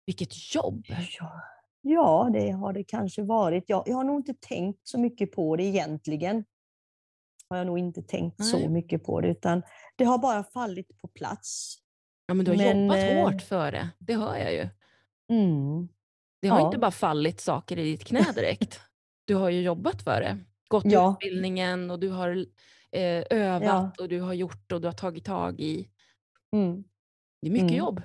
[0.06, 0.84] Vilket jobb!
[1.18, 1.42] Ja,
[1.82, 3.64] ja det har det kanske varit.
[3.66, 6.44] Jag, jag har nog inte tänkt så mycket på det egentligen.
[7.48, 8.48] Har jag nog inte tänkt Nej.
[8.48, 9.62] så mycket på det, utan
[9.96, 11.78] det har bara fallit på plats.
[12.26, 14.68] Ja, men du har men, jobbat eh, hårt för det, det hör jag ju.
[15.32, 15.88] Mm.
[16.40, 16.66] Det har ja.
[16.66, 18.80] inte bara fallit saker i ditt knä direkt.
[19.24, 20.38] Du har ju jobbat för det.
[20.68, 21.12] Gått ja.
[21.12, 22.46] utbildningen och du har
[22.92, 23.92] eh, övat ja.
[23.98, 25.88] och du har gjort och du har tagit tag i.
[26.52, 26.84] Mm.
[27.40, 27.78] Det är mycket mm.
[27.78, 28.02] jobb.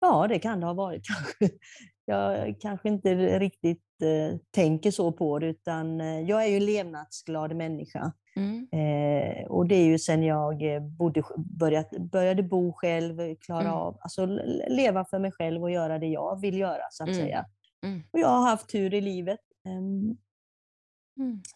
[0.00, 1.58] Ja, det kan det ha varit kanske.
[2.04, 6.66] jag kanske inte riktigt eh, tänker så på det, utan eh, jag är ju en
[6.66, 8.12] levnadsglad människa.
[8.36, 8.68] Mm.
[8.72, 13.72] Eh, och det är ju sen jag eh, bodde, börjat, började bo själv, klara mm.
[13.72, 14.26] av, alltså
[14.68, 17.20] leva för mig själv och göra det jag vill göra, så att mm.
[17.20, 17.46] säga.
[17.84, 18.02] Mm.
[18.12, 19.40] Och jag har haft tur i livet.
[19.68, 20.16] Um,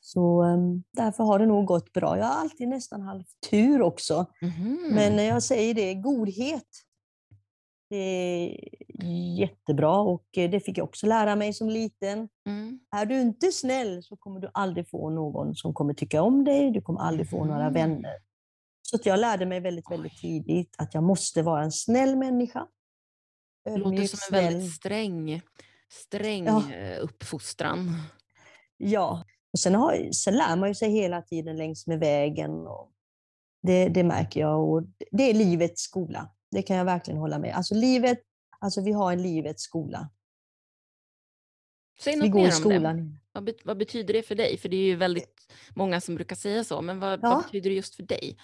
[0.01, 2.18] så um, därför har det nog gått bra.
[2.18, 4.27] Jag har alltid nästan haft tur också.
[4.90, 6.68] Men när jag säger det, godhet,
[7.90, 8.57] det är
[9.38, 12.29] jättebra och eh, det fick jag också lära mig som liten.
[12.46, 12.81] Mm.
[12.96, 16.70] Är du inte snäll så kommer du aldrig få någon som kommer tycka om dig,
[16.70, 18.14] du kommer aldrig få några vänner.
[18.83, 22.66] Så jag lärde mig väldigt, väldigt tidigt att jag måste vara en snäll människa.
[23.64, 25.42] Det låter som en väldigt sträng,
[25.88, 26.72] sträng ja.
[26.72, 28.03] Eh, uppfostran.
[28.77, 32.51] Ja, och sen, har, sen lär man ju sig hela tiden längs med vägen.
[32.51, 32.92] Och
[33.62, 36.31] det, det märker jag och det är livets skola.
[36.50, 37.54] Det kan jag verkligen hålla med.
[37.54, 38.18] Alltså livet,
[38.58, 40.11] alltså vi har en livets skola.
[42.00, 42.96] Säg något mer om skolan.
[42.96, 43.18] det.
[43.32, 44.58] Vad, vad, betyder det för dig?
[44.58, 47.18] För det är ju väldigt många som brukar säga så, men vad, ja.
[47.28, 48.37] vad betyder det just för dig?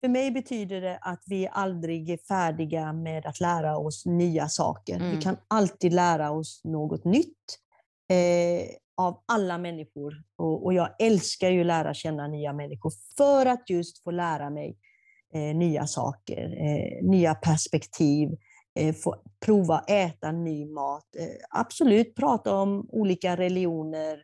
[0.00, 4.96] För mig betyder det att vi aldrig är färdiga med att lära oss nya saker.
[4.96, 5.10] Mm.
[5.10, 7.58] Vi kan alltid lära oss något nytt
[8.08, 10.22] eh, av alla människor.
[10.36, 14.50] Och, och, jag älskar ju att lära känna nya människor för att just få lära
[14.50, 14.76] mig
[15.34, 18.28] eh, nya saker, eh, nya perspektiv,
[18.74, 21.16] eh, få prova äta ny mat.
[21.18, 24.22] Eh, absolut prata om olika religioner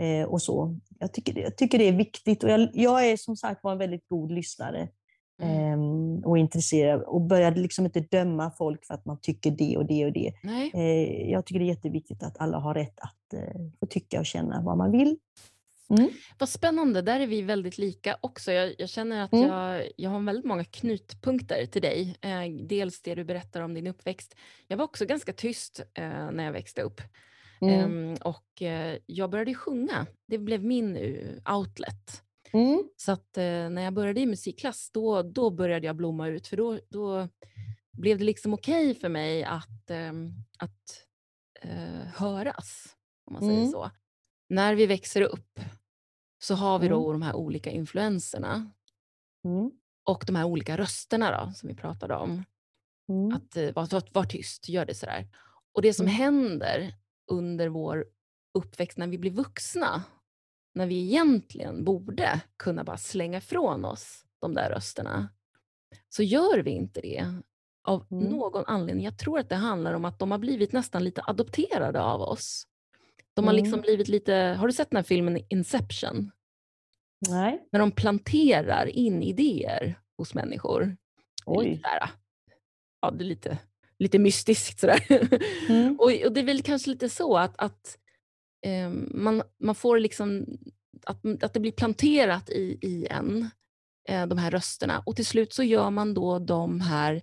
[0.00, 0.78] eh, och så.
[0.98, 3.78] Jag tycker, jag tycker det är viktigt och jag, jag är som sagt var en
[3.78, 4.88] väldigt god lyssnare.
[5.42, 5.72] Mm.
[5.72, 9.86] Ehm, och intresserad och började liksom inte döma folk för att man tycker det och
[9.86, 10.32] det och det.
[10.42, 10.70] Nej.
[10.74, 13.34] Eh, jag tycker det är jätteviktigt att alla har rätt att
[13.80, 15.16] få tycka och känna vad man vill.
[15.90, 16.10] Mm.
[16.38, 18.52] Vad spännande, där är vi väldigt lika också.
[18.52, 19.48] Jag, jag känner att mm.
[19.48, 22.16] jag, jag har väldigt många knutpunkter till dig.
[22.20, 24.34] Eh, dels det du berättar om din uppväxt.
[24.68, 27.00] Jag var också ganska tyst eh, när jag växte upp.
[27.60, 28.12] Mm.
[28.12, 28.62] Eh, och
[29.06, 30.06] jag började sjunga.
[30.26, 32.22] Det blev min uh, outlet.
[32.52, 32.82] Mm.
[32.96, 36.46] Så att eh, när jag började i musikklass, då, då började jag blomma ut.
[36.46, 37.28] För då, då
[37.92, 41.06] blev det liksom okej okay för mig att, ehm, att
[41.64, 43.70] uh, höras, om man säger mm.
[43.70, 43.90] så
[44.48, 45.60] när vi växer upp
[46.38, 47.20] så har vi då mm.
[47.20, 48.70] de här olika influenserna.
[49.44, 49.70] Mm.
[50.04, 52.44] Och de här olika rösterna då, som vi pratade om.
[53.08, 53.36] Mm.
[53.36, 55.28] Att eh, var, var tyst, gör det sådär.
[55.72, 56.16] Och det som mm.
[56.16, 56.94] händer
[57.30, 58.06] under vår
[58.54, 60.02] uppväxt när vi blir vuxna,
[60.74, 65.28] när vi egentligen borde kunna bara slänga ifrån oss de där rösterna,
[66.08, 67.34] så gör vi inte det
[67.84, 68.24] av mm.
[68.24, 69.04] någon anledning.
[69.04, 72.66] Jag tror att det handlar om att de har blivit nästan lite adopterade av oss.
[73.34, 73.82] De har liksom mm.
[73.82, 76.30] blivit lite, har du sett den här filmen Inception?
[77.28, 77.68] Nej.
[77.72, 80.96] När de planterar in idéer hos människor.
[81.46, 81.68] Oj.
[81.68, 82.10] Lite där,
[83.00, 83.58] ja, det är lite,
[83.98, 85.06] lite mystiskt sådär.
[85.68, 85.96] Mm.
[85.98, 87.98] och, och, det är väl kanske lite så att, att
[88.66, 90.46] eh, man, man får liksom,
[91.06, 93.50] att, att det blir planterat i, i en,
[94.08, 95.02] eh, de här rösterna.
[95.06, 97.22] Och till slut så gör man då de här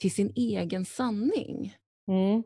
[0.00, 1.76] till sin egen sanning.
[2.08, 2.42] Mm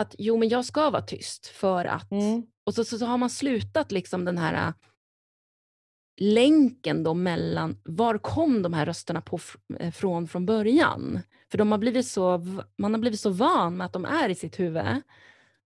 [0.00, 2.10] att jo, men jag ska vara tyst för att...
[2.10, 2.42] Mm.
[2.64, 4.74] Och så, så, så, har man slutat liksom den här äh,
[6.20, 9.38] länken då mellan, var kom de här rösterna på,
[9.78, 11.20] äh, från från början?
[11.50, 12.44] För de har blivit så,
[12.76, 15.02] man har blivit så van med att de är i sitt huvud,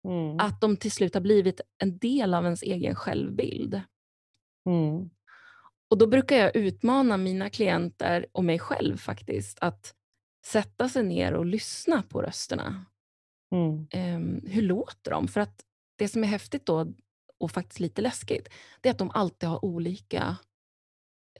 [0.04, 0.38] mm.
[0.38, 3.80] att de till slut har blivit en del av ens egen självbild.
[4.66, 5.10] Mm.
[5.90, 9.94] Och då brukar jag utmana mina klienter och mig själv faktiskt, att
[10.44, 12.84] sätta sig ner och lyssna på rösterna.
[13.54, 13.86] Mm.
[14.16, 15.28] Um, hur låter de?
[15.28, 15.60] För att
[15.96, 16.86] det som är häftigt då,
[17.38, 18.48] och faktiskt lite läskigt,
[18.80, 20.36] det är att de alltid har olika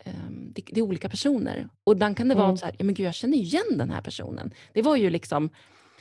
[0.04, 1.68] um, det, det, är olika personer.
[1.84, 2.46] Och ibland kan det mm.
[2.46, 4.54] vara så här, ja men gud jag känner igen den här personen.
[4.72, 5.50] Det var ju liksom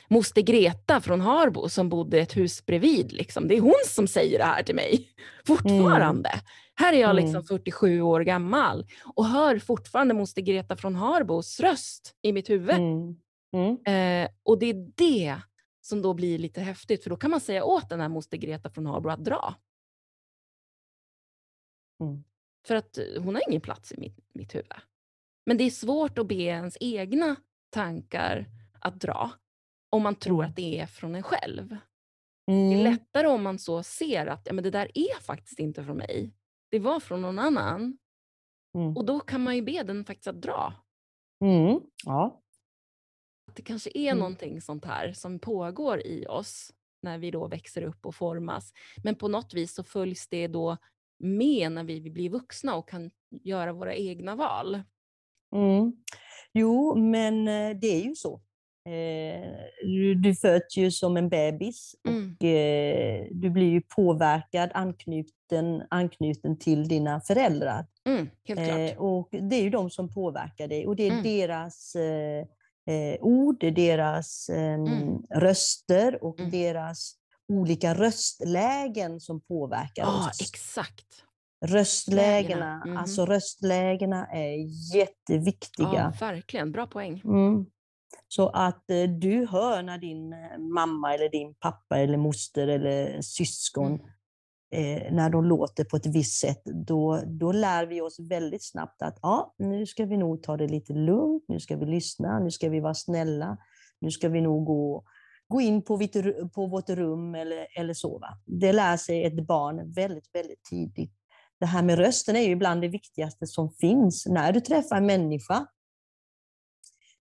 [0.08, 3.12] moster Greta från Harbo som bodde i ett hus bredvid.
[3.12, 3.48] Liksom.
[3.48, 5.08] Det är hon som säger det här till mig
[5.46, 6.28] fortfarande.
[6.28, 6.44] Mm.
[6.74, 8.06] Här är jag liksom 47 mm.
[8.06, 12.76] år gammal och hör fortfarande moster Greta från Harbos röst i mitt huvud.
[12.76, 13.16] Mm.
[13.54, 14.24] Mm.
[14.24, 15.36] Eh, och det är det
[15.84, 18.70] som då blir lite häftigt, för då kan man säga åt den här moster Greta
[18.70, 19.54] från Harbro att dra.
[22.00, 22.24] Mm.
[22.66, 24.72] För att eh, hon har ingen plats i mitt, mitt huvud.
[25.46, 27.36] Men det är svårt att be ens egna
[27.70, 28.46] tankar
[28.80, 29.30] att dra
[29.90, 30.50] om man tror mm.
[30.50, 31.76] att det är från en själv.
[32.50, 32.68] Mm.
[32.70, 32.92] Det är mm.
[32.92, 36.34] lättare om man så ser att ja, men det där är faktiskt inte från mig.
[36.70, 37.98] Det var från någon annan.
[38.74, 38.96] Mm.
[38.96, 40.74] Och då kan man ju be den faktiskt att dra.
[41.40, 41.80] Mm.
[42.04, 42.43] Ja
[43.56, 44.18] det kanske är mm.
[44.18, 48.72] någonting sånt här som pågår i oss när vi då växer upp och formas.
[49.02, 50.76] Men på något vis så följs det då
[51.18, 54.82] med när vi blir vuxna och kan göra våra egna val.
[55.54, 55.92] Mm.
[56.52, 58.40] Jo, men eh, det är ju så.
[59.82, 62.30] du, du föds ju som en bebis mm.
[62.30, 62.36] och
[63.30, 67.86] du blir ju påverkad, anknuten, anknuten till dina föräldrar.
[68.08, 68.98] Mm, helt klart.
[68.98, 71.22] och det är ju de som påverkar dig och det är mm.
[71.22, 72.46] deras ord,
[73.60, 75.22] det är deras mm.
[75.34, 76.50] röster och mm.
[76.50, 77.16] deras
[77.52, 80.40] olika röstlägen som påverkar ah, oss.
[80.40, 81.06] Exakt.
[81.66, 82.96] Röstlägena, mm.
[82.96, 84.56] alltså röstlägena är
[84.96, 86.12] jätteviktiga.
[86.20, 87.22] Ja, verkligen, bra poäng.
[87.24, 87.66] Mm.
[88.28, 93.20] Så att eh, du hör när din eh, mamma eller din pappa eller moster eller
[93.20, 94.06] syskon mm
[94.70, 99.02] eh, när de låter på ett visst sätt, då, då lär vi oss väldigt snabbt
[99.02, 102.50] att ja, nu ska vi nog ta det lite lugnt, nu ska vi lyssna, nu
[102.50, 103.58] ska vi vara snälla,
[104.00, 105.04] nu ska vi nog gå
[105.48, 108.28] gå in på, vårt, på vårt rum eller, eller sova.
[108.46, 111.12] Det lär sig ett barn väldigt, väldigt tidigt.
[111.60, 114.26] Det här med rösten är ju ibland det viktigaste som finns.
[114.26, 115.66] När du träffar en människa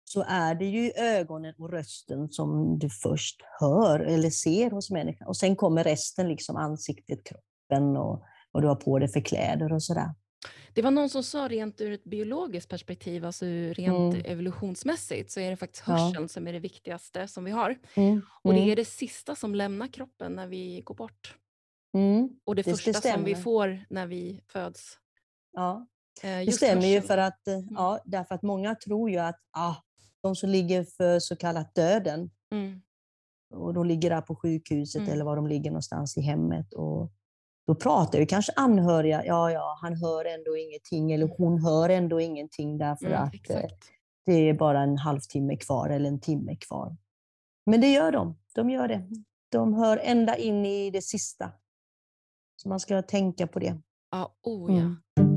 [0.09, 5.27] så är det ju ögonen och rösten som du först hör eller ser hos människan.
[5.27, 9.73] Och sen kommer resten, liksom ansiktet, kroppen och vad du har på dig för kläder
[9.73, 10.09] och sådär.
[10.73, 14.25] Det var någon som sa rent ur ett biologiskt perspektiv, alltså rent mm.
[14.25, 16.27] evolutionsmässigt, så är det faktiskt hörseln ja.
[16.27, 17.77] som är det viktigaste som vi har.
[17.95, 18.21] Mm.
[18.43, 18.71] Och det mm.
[18.71, 21.35] är det sista som lämnar kroppen när vi går bort.
[21.93, 22.29] Mm.
[22.45, 24.97] Och det, det första det som vi får när vi föds.
[25.53, 25.87] Ja,
[26.23, 26.89] eh, det stämmer hörsel.
[26.89, 27.67] ju för att, eh, mm.
[27.71, 29.75] ja, därför att många tror ju att ah,
[30.23, 32.81] de som ligger för så kallat döden, mm.
[33.53, 36.73] och de ligger där på sjukhuset eller var de ligger någonstans i hemmet.
[36.73, 37.11] Och
[37.67, 42.21] då pratar ju kanske anhöriga, ja, ja, han hör ändå ingenting eller hon hör ändå
[42.21, 43.89] ingenting därför mm, att eh, exakt.
[44.25, 46.97] det är bara en halvtimme kvar eller en timme kvar.
[47.65, 49.07] Men det gör de, de gör det.
[49.51, 51.51] De hör ända in i det sista.
[52.55, 53.77] Så man ska tänka på det.
[54.11, 54.95] Ja, oh ja.
[55.21, 55.36] Mm.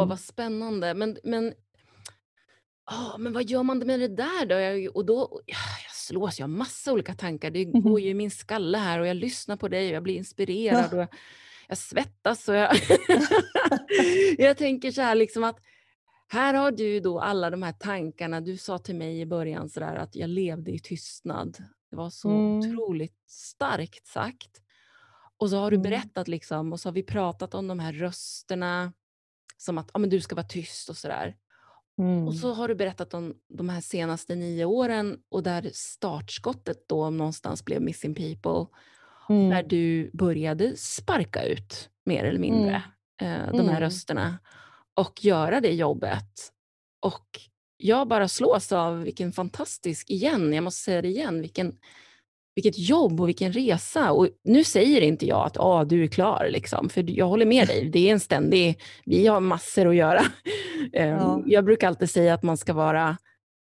[0.00, 0.08] Mm.
[0.08, 0.94] vad spännande.
[0.94, 1.54] Men, men,
[2.90, 4.54] åh, men vad gör man med det där då?
[4.54, 5.56] Jag, och då jag
[5.92, 7.50] slås jag av massa olika tankar.
[7.50, 7.82] Det mm.
[7.82, 10.92] går ju i min skalle här och jag lyssnar på dig och jag blir inspirerad.
[10.92, 11.08] Och jag,
[11.68, 12.76] jag svettas och jag,
[14.38, 15.58] jag tänker så här liksom att
[16.28, 18.40] här har du då alla de här tankarna.
[18.40, 21.56] Du sa till mig i början så där att jag levde i tystnad.
[21.90, 22.58] Det var så mm.
[22.58, 24.62] otroligt starkt sagt.
[25.38, 25.82] Och så har du mm.
[25.82, 28.92] berättat liksom och så har vi pratat om de här rösterna
[29.58, 31.36] som att ah, men du ska vara tyst och sådär.
[31.98, 32.28] Mm.
[32.28, 37.10] Och så har du berättat om de här senaste nio åren och där startskottet då
[37.10, 38.66] någonstans blev Missing People.
[39.28, 39.50] Mm.
[39.50, 42.82] Där du började sparka ut mer eller mindre
[43.20, 43.40] mm.
[43.40, 43.80] eh, de här mm.
[43.80, 44.38] rösterna
[44.94, 46.52] och göra det jobbet.
[47.00, 47.40] Och
[47.76, 51.78] jag bara slås av vilken fantastisk, igen, jag måste säga det igen, vilken
[52.58, 54.12] vilket jobb och vilken resa.
[54.12, 57.68] Och nu säger inte jag att ah, du är klar, liksom, för jag håller med
[57.68, 57.90] dig.
[57.90, 60.20] Det är en ständig, vi har massor att göra.
[60.92, 61.42] Ehm, ja.
[61.46, 63.16] Jag brukar alltid säga att man ska vara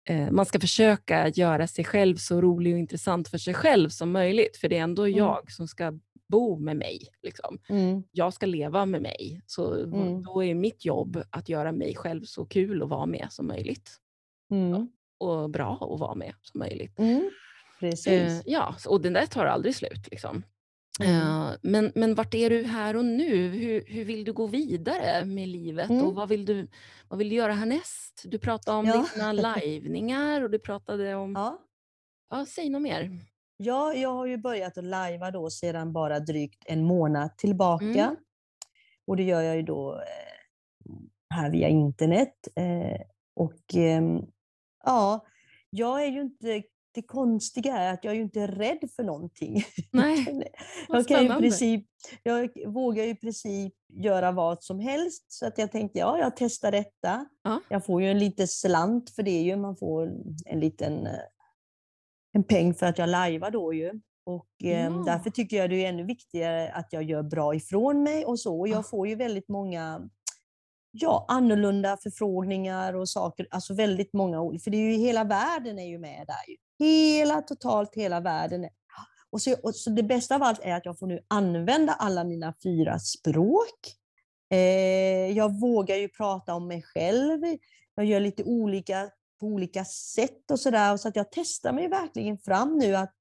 [0.09, 4.13] eh, man ska försöka göra sig själv så rolig och intressant för sig själv som
[4.13, 5.19] möjligt, för det är ändå mm.
[5.19, 7.01] jag som ska bo med mig.
[7.23, 7.59] Liksom.
[7.69, 8.03] Mm.
[8.13, 10.23] Jag ska leva med mig, så mm.
[10.23, 13.91] då är mitt jobb att göra mig själv så kul att vara med som möjligt.
[14.51, 14.89] Mm.
[15.19, 16.99] Och bra att vara med som möjligt.
[17.83, 17.91] Mm.
[17.91, 18.09] Precis.
[18.09, 20.09] Eh, ja, och den där tar aldrig slut.
[20.11, 20.43] Liksom.
[21.01, 21.15] Mm.
[21.15, 23.49] Eh, men, men vart är du här och nu?
[23.49, 26.05] Hur, hur vill du gå vidare med livet mm.
[26.05, 26.69] och vad vill, du,
[27.09, 28.23] vad vill du göra härnäst?
[28.25, 29.07] Du pratade om ja.
[29.15, 31.33] dina lajvningar och du pratade om...
[31.33, 31.59] Ja.
[32.31, 33.11] ja, säg något mer.
[33.57, 37.85] Ja, jag har ju börjat att lajva då sedan bara drygt en månad tillbaka.
[37.85, 38.17] Mm.
[39.07, 40.95] Och det gör jag ju då eh,
[41.35, 42.35] här via internet.
[43.37, 44.23] Och ehm,
[44.85, 45.27] ja,
[45.71, 46.62] jag är ju inte
[46.97, 49.65] det konstiga är att jag är ju inte rädd för någonting.
[49.93, 50.53] Nej,
[50.89, 51.87] jag, kan i princip,
[52.23, 55.25] jag vågar i princip göra vad som helst.
[55.29, 57.29] Så att jag tänkte, ja, jag testar detta.
[57.43, 57.61] Ja.
[57.69, 59.57] Jag får ju en liten slant för det ju.
[59.57, 60.11] Man får
[60.47, 61.13] en liten eh,
[62.33, 64.01] en peng för att jag lajvar då ju.
[64.27, 65.03] Och eh, ja.
[65.07, 68.67] därför tycker jag det är ännu viktigare att jag gör bra ifrån mig och så.
[68.67, 68.83] Jag ja.
[68.83, 70.09] får ju väldigt många
[70.91, 75.79] ja, annorlunda förfrågningar och saker, alltså väldigt många olika, för det är ju hela världen
[75.79, 76.51] är ju med där.
[76.53, 76.57] Ju.
[76.79, 78.69] Hela, totalt hela världen.
[79.31, 82.25] Och så, och så det bästa av allt är att jag får nu använda alla
[82.25, 83.97] mina fyra språk.
[84.51, 84.59] Eh,
[85.37, 87.41] jag vågar ju prata om mig själv.
[87.95, 89.11] Jag gör lite olika
[89.41, 90.97] på olika sätt och sådär.
[90.97, 93.12] Så att jag testar mig verkligen fram nu att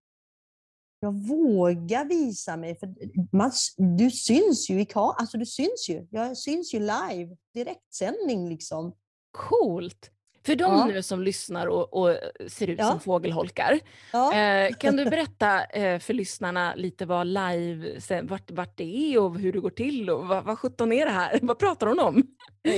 [0.99, 2.79] jag vågar visa mig.
[2.79, 2.93] För
[3.35, 3.51] man,
[3.97, 6.07] du syns ju i alltså du syns ju.
[6.11, 8.95] Jag syns ju live, direktsändning liksom.
[9.31, 10.11] Coolt!
[10.45, 10.85] För de ja.
[10.85, 12.89] nu som lyssnar och, och ser ut ja.
[12.89, 13.79] som fågelholkar,
[14.13, 14.33] ja.
[14.33, 19.39] eh, kan du berätta eh, för lyssnarna lite vad live, vart, vart det är och
[19.39, 21.39] hur det går till och vad, vad sjutton är det här?
[21.41, 22.23] vad pratar hon om?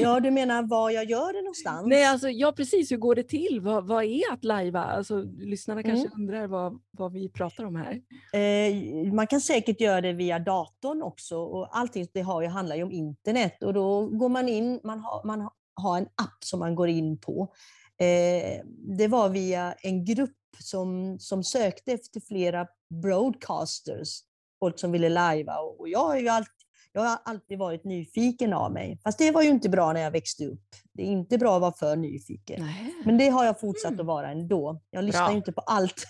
[0.01, 1.87] Ja, du menar var jag gör det någonstans?
[1.87, 3.59] Nej, alltså, ja precis, hur går det till?
[3.61, 4.83] Vad, vad är att lajva?
[4.83, 6.21] Alltså, lyssnarna kanske mm.
[6.21, 8.01] undrar vad, vad vi pratar om här.
[8.33, 12.75] Eh, man kan säkert göra det via datorn också och allting det har ju, handlar
[12.75, 15.49] ju om internet och då går man in, man har, man
[15.81, 17.53] ha en app som man går in på.
[17.99, 18.65] Eh,
[18.97, 22.67] det var via en grupp som, som sökte efter flera
[23.01, 24.19] broadcasters,
[24.59, 25.57] folk som ville lajva.
[25.57, 26.53] Och jag har ju alltid,
[26.91, 28.99] jag har alltid varit nyfiken av mig.
[29.03, 30.65] Fast det var ju inte bra när jag växte upp.
[30.93, 32.61] Det är inte bra att vara för nyfiken.
[32.65, 32.93] Nej.
[33.05, 33.99] Men det har jag fortsatt mm.
[33.99, 34.81] att vara ändå.
[34.89, 36.05] Jag lyssnar ju inte på allt.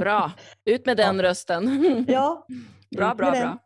[0.00, 0.32] Bra,
[0.64, 1.22] ut med den ja.
[1.22, 2.04] rösten.
[2.08, 2.46] Ja,
[2.96, 3.58] bra, bra, bra.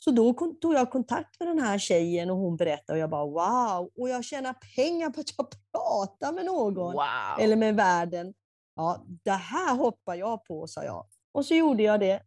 [0.00, 3.24] Så då tog jag kontakt med den här tjejen och hon berättade och jag bara
[3.24, 3.90] wow!
[3.96, 6.92] Och jag tjänar pengar på att jag pratar med någon.
[6.92, 7.40] Wow.
[7.40, 8.34] Eller med världen.
[8.74, 11.06] Ja, det här hoppar jag på, sa jag.
[11.32, 12.22] Och så gjorde jag det.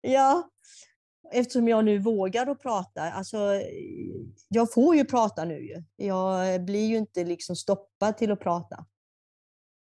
[0.00, 0.50] Ja,
[1.32, 3.02] eftersom jag nu vågar att prata.
[3.02, 3.38] Alltså,
[4.48, 5.84] jag får ju prata nu.
[5.96, 8.86] Jag blir ju inte liksom stoppad till att prata.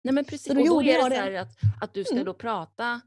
[0.03, 2.13] Nej men precis, så då och då är det så här att, att du ska
[2.13, 2.25] mm.
[2.25, 3.01] då prata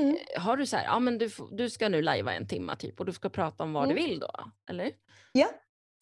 [0.00, 0.16] Mm.
[0.34, 3.00] Eh, har du så här, ja men du, du ska nu lajva en timme typ
[3.00, 3.96] och du ska prata om vad mm.
[3.96, 4.30] du vill då,
[4.70, 4.92] eller?
[5.32, 5.50] Ja,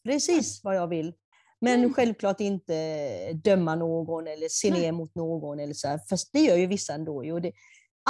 [0.04, 1.14] precis vad jag vill.
[1.60, 1.94] Men mm.
[1.94, 5.60] självklart inte döma någon eller se ner mot någon.
[5.60, 6.00] Eller så här.
[6.10, 7.24] Fast det gör ju vissa ändå.
[7.24, 7.40] Ju.
[7.40, 7.52] Det,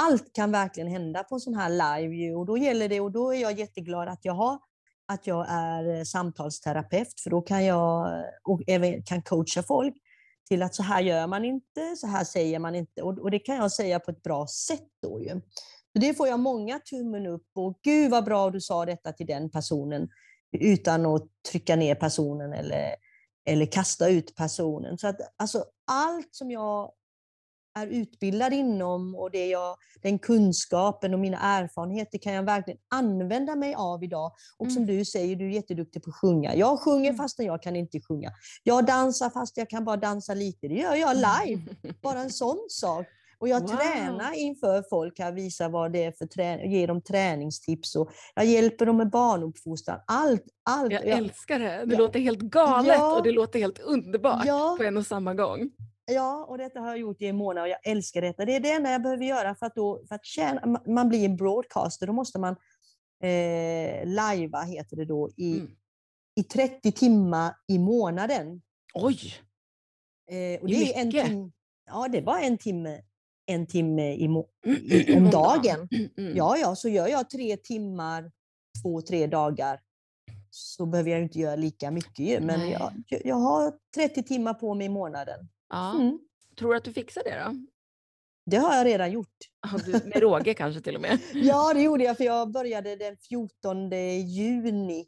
[0.01, 2.15] allt kan verkligen hända på en sån här live.
[2.15, 2.35] Ju.
[2.35, 4.59] Och då gäller det, och då är jag jätteglad att jag, har,
[5.07, 7.19] att jag är eh, samtalsterapeut.
[7.23, 9.93] För då kan jag och även kan coacha folk
[10.47, 13.01] till att så här gör man inte, så här säger man inte.
[13.01, 14.87] Och, och det kan jag säga på ett bra sätt.
[15.01, 15.41] Då ju.
[15.93, 19.27] Så det får jag många tummen upp och gud vad bra du sa detta till
[19.27, 20.09] den personen
[20.59, 22.95] utan att trycka ner personen eller,
[23.45, 24.97] eller kasta ut personen.
[24.97, 26.91] Så att, alltså, allt som jag
[27.75, 33.55] är utbildad inom och det jag, den kunskapen och mina erfarenheter kan jag verkligen använda
[33.55, 34.31] mig av idag.
[34.57, 34.97] Och som mm.
[34.97, 36.55] du säger, du är jätteduktig på att sjunga.
[36.55, 37.17] Jag sjunger mm.
[37.17, 38.31] fastän jag kan inte sjunga.
[38.63, 40.67] Jag dansar fast jag kan bara dansa lite.
[40.67, 41.61] Det gör jag live.
[42.01, 43.05] Bara en sån sak.
[43.43, 43.69] Och jag wow.
[43.69, 48.45] tränar inför folk här, visar vad det är för träning, ger dem träningstips och jag
[48.45, 49.99] hjälper dem med barnuppfostran.
[50.07, 50.91] Allt, allt.
[50.91, 51.85] Jag, jag älskar det.
[51.85, 51.97] Det ja.
[51.97, 53.17] låter helt galet ja.
[53.17, 54.75] och det låter helt underbart ja.
[54.77, 55.69] på en och samma gång.
[56.05, 58.45] Ja, och detta har jag gjort i en månad och jag älskar detta.
[58.45, 61.25] Det är det enda jag behöver göra för att, då, för att tjäna, man blir
[61.25, 62.07] en broadcaster.
[62.07, 62.55] Då måste man
[63.23, 65.71] eh, lajva, heter det då, i, mm.
[66.35, 68.61] i 30 timmar i månaden.
[68.93, 69.19] Oj!
[70.31, 71.51] Eh, och det, är, en tim,
[71.85, 73.01] ja, det är bara en timme,
[73.45, 74.25] en timme i,
[74.65, 75.87] i, om dagen.
[76.17, 76.37] Mm.
[76.37, 78.31] Ja, ja, så gör jag tre timmar
[78.81, 79.79] två, tre dagar
[80.49, 82.43] så behöver jag inte göra lika mycket.
[82.43, 85.49] Men jag, jag har 30 timmar på mig i månaden.
[85.73, 85.91] Ja.
[85.91, 86.19] Mm.
[86.59, 87.55] Tror du att du fixar det då?
[88.45, 89.37] Det har jag redan gjort.
[90.05, 91.19] med råge kanske till och med?
[91.33, 95.05] ja, det gjorde jag för jag började den 14 juni.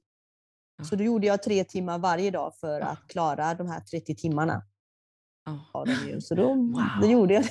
[0.77, 0.83] Ja.
[0.83, 2.85] Så då gjorde jag tre timmar varje dag för ja.
[2.85, 4.63] att klara de här 30 timmarna.
[5.45, 5.85] Ja.
[6.21, 6.81] Så då, wow.
[7.01, 7.49] då gjorde jag det.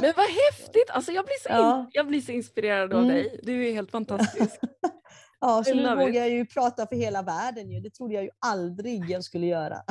[0.00, 0.90] Men vad häftigt!
[0.90, 1.90] Alltså jag, blir så ja.
[1.92, 3.14] jag blir så inspirerad av mm.
[3.14, 3.40] dig.
[3.42, 4.60] Du är helt fantastisk.
[5.40, 7.82] ja, så nu vågar jag ju prata för hela världen.
[7.82, 9.82] Det trodde jag ju aldrig jag skulle göra.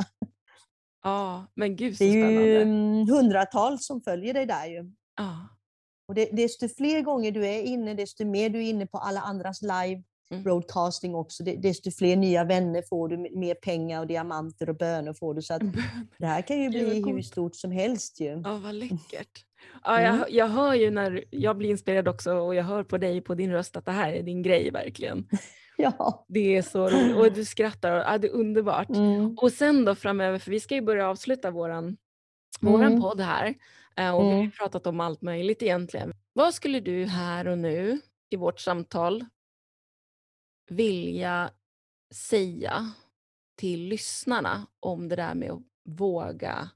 [1.02, 2.40] Ja, men gud så spännande.
[2.40, 4.92] Det är ju mm, hundratals som följer dig där ju.
[5.16, 5.48] Ja.
[6.08, 9.20] Och det, desto fler gånger du är inne, desto mer du är inne på alla
[9.20, 10.42] andras live mm.
[10.42, 15.34] broadcasting också, desto fler nya vänner får du, mer pengar och diamanter och bönor får
[15.34, 15.42] du.
[15.42, 15.62] Så att
[16.18, 18.42] det här kan ju bli hur stort som helst ju.
[18.44, 19.44] Ja, vad läckert.
[19.84, 20.26] Ja, jag, mm.
[20.30, 23.52] jag hör ju när jag blir inspirerad också och jag hör på dig på din
[23.52, 25.28] röst att det här är din grej verkligen.
[25.82, 26.24] Ja.
[26.28, 28.88] Det är så roligt och du skrattar och ja, det är underbart.
[28.88, 29.36] Mm.
[29.38, 31.96] Och sen då framöver, för vi ska ju börja avsluta våran,
[32.60, 33.00] våran mm.
[33.00, 33.54] podd här
[33.96, 34.50] eh, och vi har mm.
[34.50, 36.12] pratat om allt möjligt egentligen.
[36.32, 39.24] Vad skulle du här och nu i vårt samtal
[40.70, 41.50] vilja
[42.14, 42.92] säga
[43.56, 46.70] till lyssnarna om det där med att våga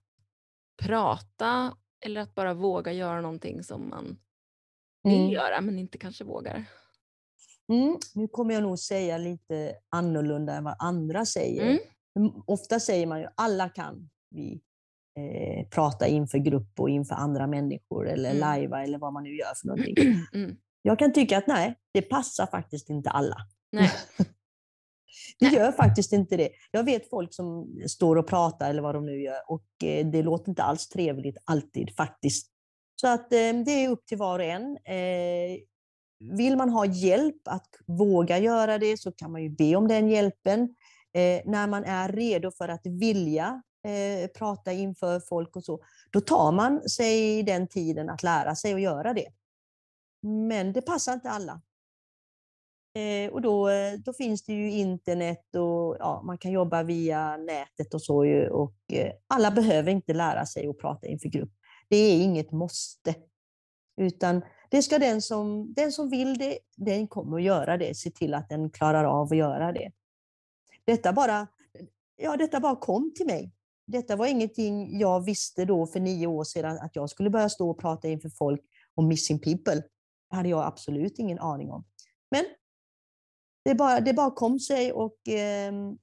[0.82, 4.18] prata eller att bara våga göra någonting som man
[5.02, 5.30] vill mm.
[5.30, 6.64] göra men inte kanske vågar?
[7.72, 11.78] Mm, nu kommer jag nog säga lite annorlunda än vad andra säger.
[12.18, 12.32] Mm.
[12.46, 14.61] Ofta säger man ju alla kan vi
[15.18, 18.40] eh, prata inför grupp och inför andra människor eller mm.
[18.40, 19.97] lajva eller vad man nu gör för någonting.
[20.34, 20.57] Mm.
[20.84, 23.36] Jag kan tycka att nej, det passar faktiskt inte alla.
[23.72, 23.90] Nej.
[25.38, 25.55] det nej.
[25.55, 26.49] gör faktiskt inte det.
[26.70, 30.22] Jag vet folk som står och pratar eller vad de nu gör och eh, det
[30.22, 32.49] låter inte alls trevligt alltid faktiskt.
[33.01, 34.78] Så att eh, det är upp till var och en.
[36.23, 36.37] Mm.
[36.37, 40.09] Vill man ha hjälp att våga göra det så kan man ju be om den
[40.09, 40.75] hjälpen.
[41.14, 46.20] Eh, när man är redo för att vilja eh, prata inför folk och så, då
[46.20, 49.29] tar man sig den tiden att lära sig att göra det.
[50.23, 51.61] Men det passar inte alla.
[52.95, 57.37] Eh, och då, eh, då finns det ju internet och ja, man kan jobba via
[57.37, 58.25] nätet och så.
[58.25, 61.53] Ju, och eh, alla behöver inte lära sig att prata inför grupp.
[61.89, 63.14] Det är inget måste.
[63.97, 64.43] Utan
[64.73, 67.95] det ska den som, den som vill det, den kommer att göra det.
[67.95, 69.93] Se till att den klarar av att göra det.
[70.85, 71.47] Detta bara,
[72.16, 73.53] ja, detta bara kom till mig.
[73.87, 77.70] Detta var ingenting jag visste då för nio år sedan, att jag skulle börja stå
[77.70, 78.61] och prata inför folk
[78.95, 79.83] om missing people.
[80.31, 81.85] Det hade jag absolut ingen aning om.
[82.31, 82.45] Men
[83.64, 85.99] det bara, det bara kom sig och, ehm,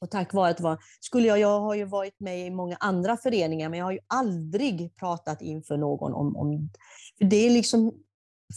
[0.00, 3.16] och tack vare att var, skulle jag, jag har ju varit med i många andra
[3.16, 6.70] föreningar, men jag har ju aldrig pratat inför någon om, om
[7.18, 7.92] för det är liksom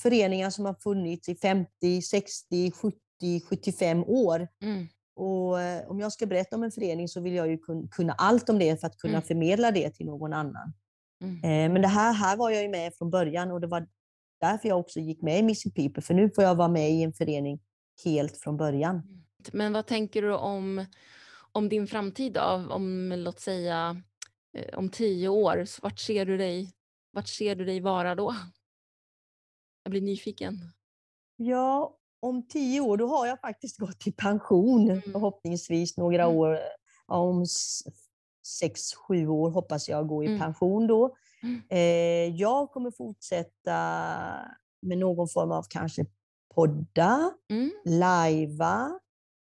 [0.01, 4.47] föreningar som har funnits i 50, 60, 70, 75 år.
[4.61, 4.87] Mm.
[5.15, 7.57] Och eh, om jag ska berätta om en förening så vill jag ju
[7.91, 9.23] kunna allt om det för att kunna mm.
[9.23, 10.73] förmedla det till någon annan.
[11.23, 11.35] Mm.
[11.35, 13.87] Eh, men det här, här var jag ju med från början och det var
[14.41, 17.03] därför jag också gick med i Missing People, för nu får jag vara med i
[17.03, 17.59] en förening
[18.05, 18.95] helt från början.
[18.95, 19.23] Mm.
[19.53, 20.85] Men vad tänker du om,
[21.53, 22.67] om din framtid då?
[22.69, 24.01] Om, låt säga,
[24.57, 26.73] eh, om tio år, vart ser du dig,
[27.11, 28.35] vart ser du dig vara då?
[29.83, 30.59] Jag blir nyfiken.
[31.35, 35.01] Ja, om tio år, då har jag faktiskt gått i pension mm.
[35.01, 36.35] förhoppningsvis några mm.
[36.35, 36.59] år.
[37.05, 37.45] Om
[38.59, 40.39] sex, sju år hoppas jag gå i mm.
[40.39, 41.15] pension då.
[41.43, 41.61] Mm.
[41.69, 43.77] Eh, jag kommer fortsätta
[44.81, 46.05] med någon form av kanske
[46.55, 47.71] podda, mm.
[47.85, 48.99] lajva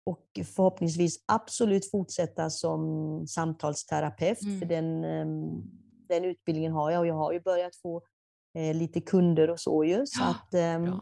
[0.10, 4.41] och förhoppningsvis absolut fortsätta som samtalsterapeut.
[4.41, 4.60] Mm.
[4.60, 5.64] För den, ehm,
[6.07, 8.01] den utbildningen har jag och jag har ju börjat få
[8.57, 10.05] eh, lite kunder och så ju.
[10.05, 11.01] Så ja, att, eh,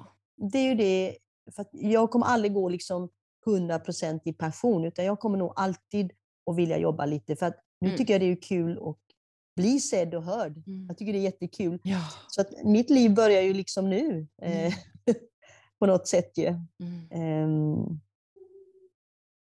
[0.52, 1.18] det är ju det,
[1.56, 3.10] för jag kommer aldrig gå liksom
[3.46, 6.12] 100% i passion utan jag kommer nog alltid
[6.52, 7.36] att vilja jobba lite.
[7.36, 7.98] För att nu mm.
[7.98, 8.98] tycker jag det är kul att
[9.56, 10.64] bli sedd och hörd.
[10.68, 10.88] Mm.
[10.88, 11.80] Jag tycker det är jättekul.
[11.84, 12.02] Ja.
[12.28, 14.28] Så att mitt liv börjar ju liksom nu.
[14.42, 14.72] Eh, mm.
[15.80, 16.56] på något sätt ju.
[16.80, 17.50] Mm.
[17.50, 18.00] Um,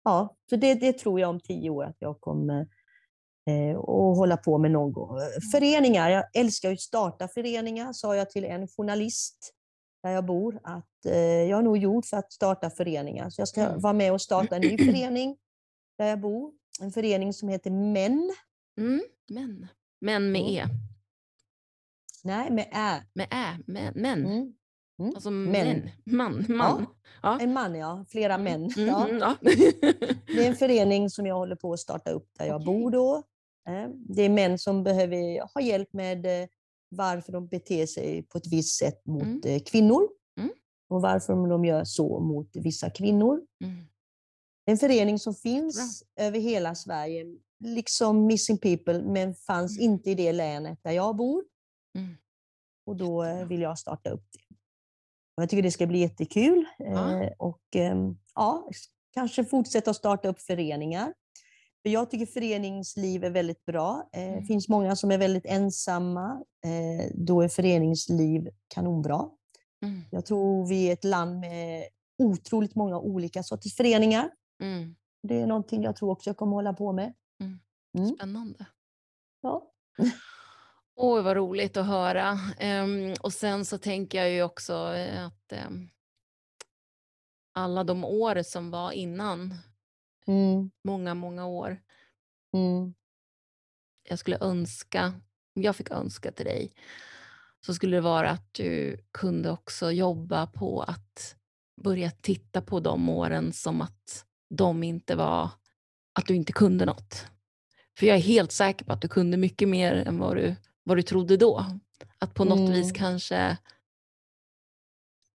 [0.08, 2.68] ja, så det, det, tror jag om tio år att jag kommer
[3.50, 5.18] eh, att hålla på med någon gång.
[5.18, 5.42] Mm.
[5.52, 9.54] Föreningar, jag älskar att starta föreningar, sa jag till en journalist
[10.04, 13.30] där jag bor, att eh, jag är nog gjord för att starta föreningar.
[13.30, 13.80] Så jag ska mm.
[13.80, 15.38] vara med och starta en ny förening
[15.98, 16.54] där jag bor.
[16.82, 18.32] En förening som heter MÄN.
[18.78, 19.68] Mm, män.
[20.02, 20.66] Män med E.
[22.24, 23.04] Nej, med Ä.
[23.14, 23.94] Med Ä, män.
[23.96, 24.26] män.
[24.26, 24.54] Mm.
[25.00, 25.12] Mm.
[25.16, 25.90] Alltså män.
[26.04, 26.46] Man.
[26.48, 26.58] man.
[26.58, 26.86] Ja.
[27.22, 27.40] ja.
[27.42, 28.06] En man, ja.
[28.10, 28.44] Flera mm.
[28.44, 28.72] män.
[28.78, 29.08] Mm, ja.
[29.08, 29.36] Mm, ja.
[30.28, 33.24] det är en förening som jag håller på att starta upp där jag bor då.
[33.68, 36.48] Eh, det är män som behöver ha hjälp med eh,
[36.90, 39.42] varför de beter sig på ett visst sätt mot mm.
[39.44, 40.08] Eh, kvinnor.
[40.40, 40.52] Mm.
[40.90, 43.42] Och varför de gör så mot vissa kvinnor.
[44.66, 46.26] En förening som finns Bra.
[46.26, 47.26] över hela Sverige,
[47.64, 51.44] liksom Missing People, men fanns inte i det länet där jag bor.
[52.86, 54.47] Och då vill jag starta upp det.
[55.38, 56.66] Och jag tycker det ska bli jättekul.
[56.78, 57.24] Ja.
[57.24, 58.70] Eh, och ehm, ja,
[59.14, 61.14] kanske fortsätta att starta upp föreningar.
[61.84, 64.10] För jag tycker föreningsliv är väldigt bra.
[64.14, 64.46] Eh, det mm.
[64.46, 66.44] finns många som är väldigt ensamma.
[66.66, 69.30] Eh, då är föreningsliv kanonbra.
[69.86, 70.02] Mm.
[70.12, 71.84] Jag tror vi är ett land med
[72.18, 74.30] otroligt många olika sorters föreningar.
[74.64, 74.96] Mm.
[75.24, 77.14] Det är någonting jag tror också jag kommer hålla på med.
[77.42, 77.60] Mm.
[77.98, 78.16] mm.
[78.16, 78.66] Spännande.
[79.42, 79.72] Ja.
[81.00, 82.40] Oj, vad roligt att höra.
[82.62, 85.90] Um, och sen så tänker jag ju också eh, att um,
[87.54, 89.56] alla de år som var innan,
[90.28, 90.72] mm.
[90.84, 91.82] många, många år.
[92.54, 92.94] Mm.
[94.10, 95.14] Jag skulle önska,
[95.56, 96.74] om jag fick önska till dig,
[97.66, 101.36] så skulle det vara att du kunde också jobba på att
[101.82, 105.50] börja titta på de åren som att de inte var,
[106.14, 107.26] att du inte kunde något.
[108.00, 110.56] För jag är helt säker på att du kunde mycket mer än vad du
[110.88, 111.66] vad du trodde då.
[112.20, 112.72] Att på något mm.
[112.72, 113.58] vis kanske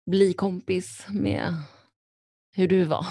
[0.06, 1.54] bli kompis med
[2.52, 3.06] hur du var.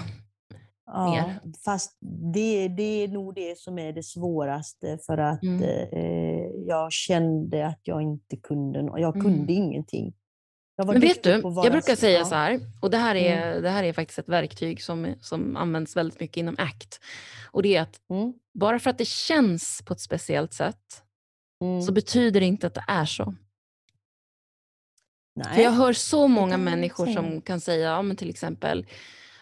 [0.85, 1.39] Ja, mer.
[1.65, 1.97] fast
[2.33, 5.63] det, det är nog det som är det svåraste för att mm.
[5.63, 9.63] eh, jag kände att jag inte kunde, jag kunde mm.
[9.63, 10.13] ingenting.
[10.77, 12.25] Men vet du, jag brukar säga ja.
[12.25, 13.63] så här, och det här, är, mm.
[13.63, 16.99] det här är faktiskt ett verktyg som, som används väldigt mycket inom ACT.
[17.51, 18.33] Och det är att mm.
[18.53, 21.03] bara för att det känns på ett speciellt sätt
[21.62, 21.82] mm.
[21.82, 23.36] så betyder det inte att det är så.
[25.36, 25.55] Nej.
[25.55, 28.86] För jag hör så många människor som kan säga, ja, men till exempel,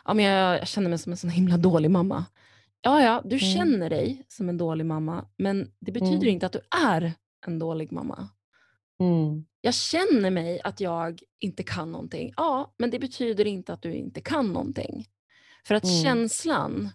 [0.06, 2.26] ja, men jag, jag känner mig som en sån himla dålig mamma.
[2.82, 3.40] Ja, ja, du mm.
[3.40, 6.28] känner dig som en dålig mamma, men det betyder mm.
[6.28, 7.14] inte att du är
[7.48, 8.30] en dålig mamma.
[9.00, 9.46] Mm.
[9.62, 12.34] Jag känner mig att jag inte kan någonting.
[12.38, 15.06] Ja, men det betyder inte att du inte kan någonting.
[15.68, 16.04] För att mm.
[16.04, 16.90] känslan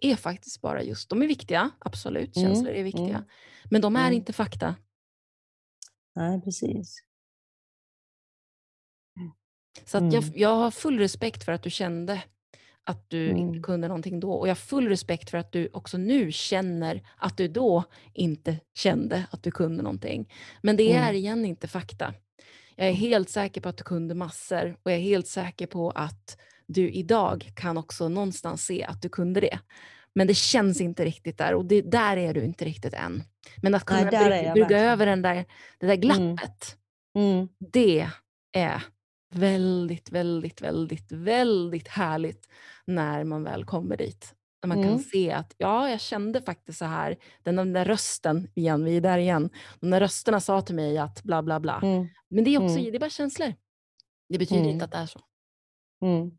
[0.00, 3.24] är faktiskt bara just, de är viktiga, absolut, mm, känslor är viktiga, mm.
[3.70, 4.12] men de är mm.
[4.12, 4.74] inte fakta.
[6.14, 7.02] Nej, precis.
[9.84, 10.34] Så att jag, mm.
[10.36, 12.22] jag har full respekt för att du kände
[12.84, 13.62] att du inte mm.
[13.62, 14.32] kunde någonting då.
[14.32, 17.84] Och jag har full respekt för att du också nu känner att du då
[18.14, 20.32] inte kände att du kunde någonting.
[20.62, 22.14] Men det är igen inte fakta.
[22.76, 25.90] Jag är helt säker på att du kunde massor och jag är helt säker på
[25.90, 29.58] att du idag kan också någonstans se att du kunde det.
[30.14, 33.22] Men det känns inte riktigt där och det, där är du inte riktigt än.
[33.62, 35.44] Men att kunna Nej, brygga över den där,
[35.78, 36.00] det där mm.
[36.00, 36.76] glappet,
[37.14, 37.36] mm.
[37.36, 37.48] Mm.
[37.58, 38.08] det
[38.52, 38.82] är
[39.34, 42.48] väldigt, väldigt, väldigt, väldigt härligt
[42.84, 44.34] när man väl kommer dit.
[44.62, 44.90] När man mm.
[44.90, 48.96] kan se att ja, jag kände faktiskt så här, den, den där rösten igen, vi
[48.96, 49.50] är där igen,
[49.80, 51.80] de där rösterna sa till mig att bla bla bla.
[51.82, 52.08] Mm.
[52.28, 52.84] Men det är också, mm.
[52.84, 53.54] det är bara känslor.
[54.28, 54.84] Det betyder inte mm.
[54.84, 55.20] att det är så.
[56.02, 56.30] Mm.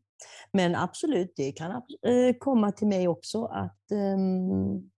[0.52, 4.92] Men absolut, det kan äh, komma till mig också att, ähm,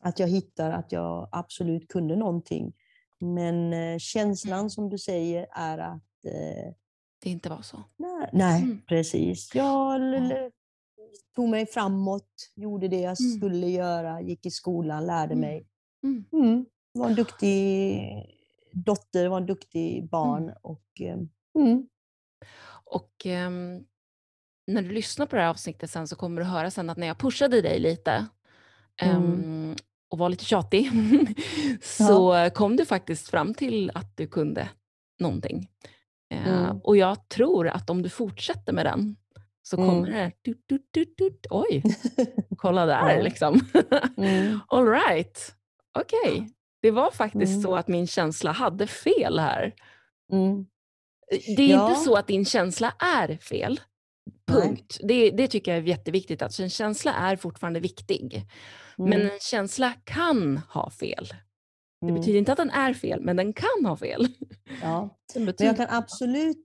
[0.00, 2.72] att jag hittar att jag absolut kunde någonting.
[3.20, 4.70] Men känslan mm.
[4.70, 6.72] som du säger är att äh,
[7.22, 7.84] det inte var så.
[7.96, 8.82] Nej, nej mm.
[8.88, 9.54] precis.
[9.54, 10.50] Jag ja.
[11.34, 13.36] tog mig framåt, gjorde det jag mm.
[13.36, 15.40] skulle göra, gick i skolan, lärde mm.
[15.40, 15.66] mig.
[16.02, 16.24] Mm.
[16.32, 16.66] mm.
[16.92, 18.00] Var en duktig
[18.72, 20.42] dotter, var en duktig barn.
[20.42, 20.54] Mm.
[20.62, 21.00] Och,
[21.56, 21.88] mm.
[22.84, 23.86] och um,
[24.66, 27.06] när du lyssnar på det här avsnittet sen så kommer du höra sen att när
[27.06, 28.26] jag pushade dig lite
[29.02, 29.76] um,
[30.10, 30.90] och var lite tjatig
[31.82, 32.50] så ja.
[32.50, 34.68] kom du faktiskt fram till att du kunde
[35.20, 35.68] någonting.
[36.30, 36.80] Eh, mm.
[36.84, 39.16] Och jag tror att om du fortsätter med den
[39.62, 40.12] så kommer mm.
[40.12, 41.82] det du, du, du, du, oj,
[42.56, 43.60] kolla där liksom.
[44.16, 44.60] mm.
[44.68, 45.54] All right,
[45.98, 46.32] okej.
[46.32, 46.48] Okay.
[46.82, 47.62] Det var faktiskt mm.
[47.62, 49.74] så att min känsla hade fel här.
[50.32, 50.66] Mm.
[51.56, 51.88] Det är ja.
[51.88, 53.80] inte så att din känsla är fel.
[54.46, 54.98] Punkt.
[55.02, 56.42] Det, det, tycker jag är jätteviktigt.
[56.42, 58.46] Alltså en känsla är fortfarande viktig.
[58.96, 59.26] Men mm.
[59.26, 61.26] en känsla kan ha fel.
[62.00, 62.20] Det mm.
[62.20, 64.28] betyder inte att den är fel, men den kan ha fel.
[64.82, 65.18] Ja.
[65.34, 66.64] Men jag kan absolut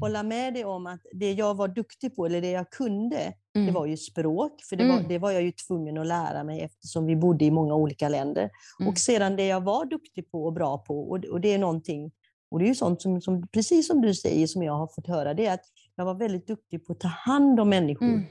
[0.00, 3.66] hålla med dig om att det jag var duktig på, eller det jag kunde, mm.
[3.66, 4.62] det var ju språk.
[4.68, 5.08] För det var, mm.
[5.08, 8.50] det var jag ju tvungen att lära mig eftersom vi bodde i många olika länder.
[8.80, 8.92] Mm.
[8.92, 12.12] Och sedan det jag var duktig på och bra på, och, och det är någonting,
[12.50, 15.06] och det är ju sånt som, som, precis som du säger, som jag har fått
[15.06, 15.64] höra, det är att
[15.96, 18.06] jag var väldigt duktig på att ta hand om människor.
[18.06, 18.24] Mm.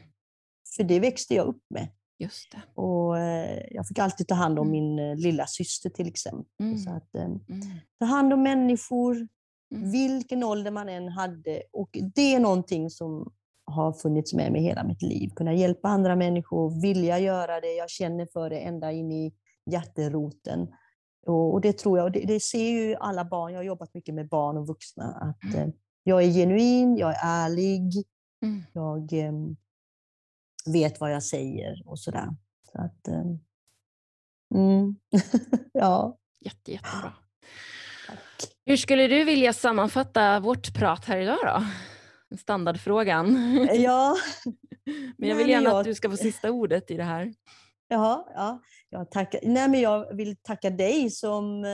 [0.76, 1.88] För det växte jag upp med.
[2.20, 2.82] Just det.
[2.82, 4.72] Och eh, jag fick alltid ta hand om mm.
[4.72, 6.45] min eh, lilla syster till exempel.
[6.60, 6.78] Mm.
[6.78, 7.41] Så att, eh, mm.
[7.99, 9.28] Ta hand om människor,
[9.76, 9.91] mm.
[9.91, 11.64] vilken ålder man än hade.
[11.74, 13.32] Och det är någonting som
[13.66, 15.30] har funnits med mig hela mitt liv.
[15.36, 17.74] Kunna hjälpa andra människor, vilja göra det.
[17.74, 19.34] Jag känner för det ända in i
[19.72, 20.68] hjärteroten.
[21.26, 23.93] Och, och det tror jag, och det, det, ser ju alla barn, jag har jobbat
[23.93, 25.72] mycket med barn och vuxna, att mm.
[26.10, 27.93] Jag är genuin, jag är ärlig,
[28.43, 28.64] mm.
[28.74, 29.14] jag
[30.66, 32.28] vet vad jag säger och sådär.
[32.72, 33.24] Så att, eh,
[34.55, 34.95] mm.
[35.74, 36.18] ja.
[36.39, 37.14] Jätte, jättebra.
[38.07, 38.51] Tack.
[38.66, 41.66] Hur skulle du vilja sammanfatta vårt prat här idag då?
[42.38, 43.38] Standardfrågan.
[43.74, 44.16] Ja.
[45.18, 45.80] men jag vill gärna jag...
[45.80, 47.34] att du ska få sista ordet i det här.
[47.88, 48.62] Ja, ja.
[48.89, 49.39] Jag, tackar.
[49.43, 51.66] Nej, men jag vill tacka dig som...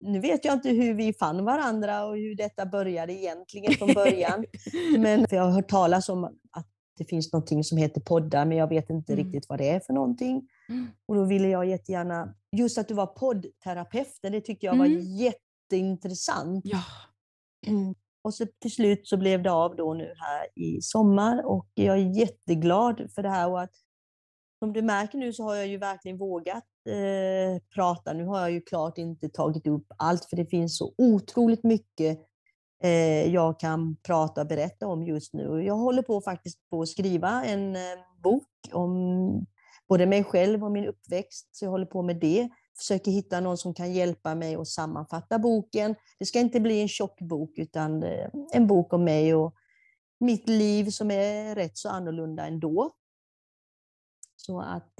[0.00, 4.44] Nu vet jag inte hur vi fann varandra och hur detta började egentligen från början.
[4.98, 6.66] men jag har hört talas om att
[6.98, 9.24] det finns någonting som heter poddar, men jag vet inte mm.
[9.24, 10.48] riktigt vad det är för någonting.
[10.68, 10.86] Mm.
[11.06, 14.78] Och då ville jag jättegärna, just att du var poddterapeuten, det tyckte jag mm.
[14.78, 16.64] var jätteintressant.
[16.64, 16.82] Ja.
[18.22, 21.98] Och så till slut så blev det av då nu här i sommar och jag
[21.98, 23.50] är jätteglad för det här.
[23.50, 23.72] Och att,
[24.58, 28.12] som du märker nu så har jag ju verkligen vågat eh, prata.
[28.12, 32.28] Nu har jag ju klart inte tagit upp allt för det finns så otroligt mycket
[32.82, 35.62] Eh, jag kan prata och berätta om just nu.
[35.64, 37.82] Jag håller på faktiskt på att skriva en eh,
[38.22, 39.46] bok om
[39.88, 42.48] både mig själv och min uppväxt, så jag håller på med det.
[42.78, 45.94] Försöker hitta någon som kan hjälpa mig att sammanfatta boken.
[46.18, 49.54] Det ska inte bli en tjock bok, utan eh, en bok om mig och
[50.20, 52.90] mitt liv som är rätt så annorlunda ändå.
[54.48, 54.92] Så att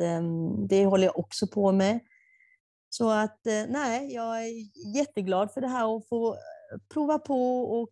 [0.69, 2.01] det håller jag också på med.
[2.89, 4.51] Så att nej, jag är
[4.97, 6.37] jätteglad för det här att få
[6.95, 7.91] prova på och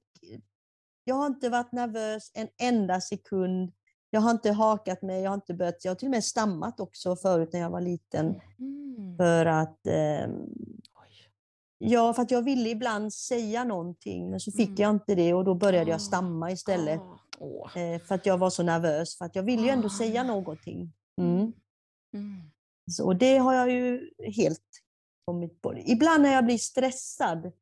[1.05, 3.73] jag har inte varit nervös en enda sekund.
[4.11, 6.81] Jag har inte hakat mig, jag har inte börjat, jag har till och med stammat
[6.81, 8.41] också förut när jag var liten.
[8.59, 9.17] Mm.
[9.17, 10.29] För att eh,
[11.79, 14.83] Ja, för att jag ville ibland säga någonting, men så fick mm.
[14.83, 17.01] jag inte det och då började jag stamma istället.
[17.39, 17.69] Oh.
[18.09, 20.93] för att jag var så nervös, för att jag ville ju ändå säga någonting.
[21.21, 21.33] Mm.
[21.35, 21.53] Mm.
[22.15, 22.51] mm.
[22.91, 24.83] Så det har jag ju helt
[25.25, 25.79] kommit på.
[25.79, 27.53] Ibland när jag blir stressad,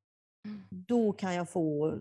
[0.71, 1.99] då kan jag få,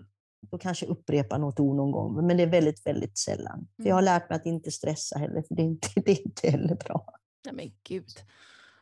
[0.51, 3.67] då kanske upprepa något ord någon gång, men det är väldigt, väldigt sällan.
[3.75, 4.13] För jag har mm.
[4.13, 7.05] lärt mig att inte stressa heller, för det är inte, det är inte heller bra.
[7.51, 8.09] Nej, gud.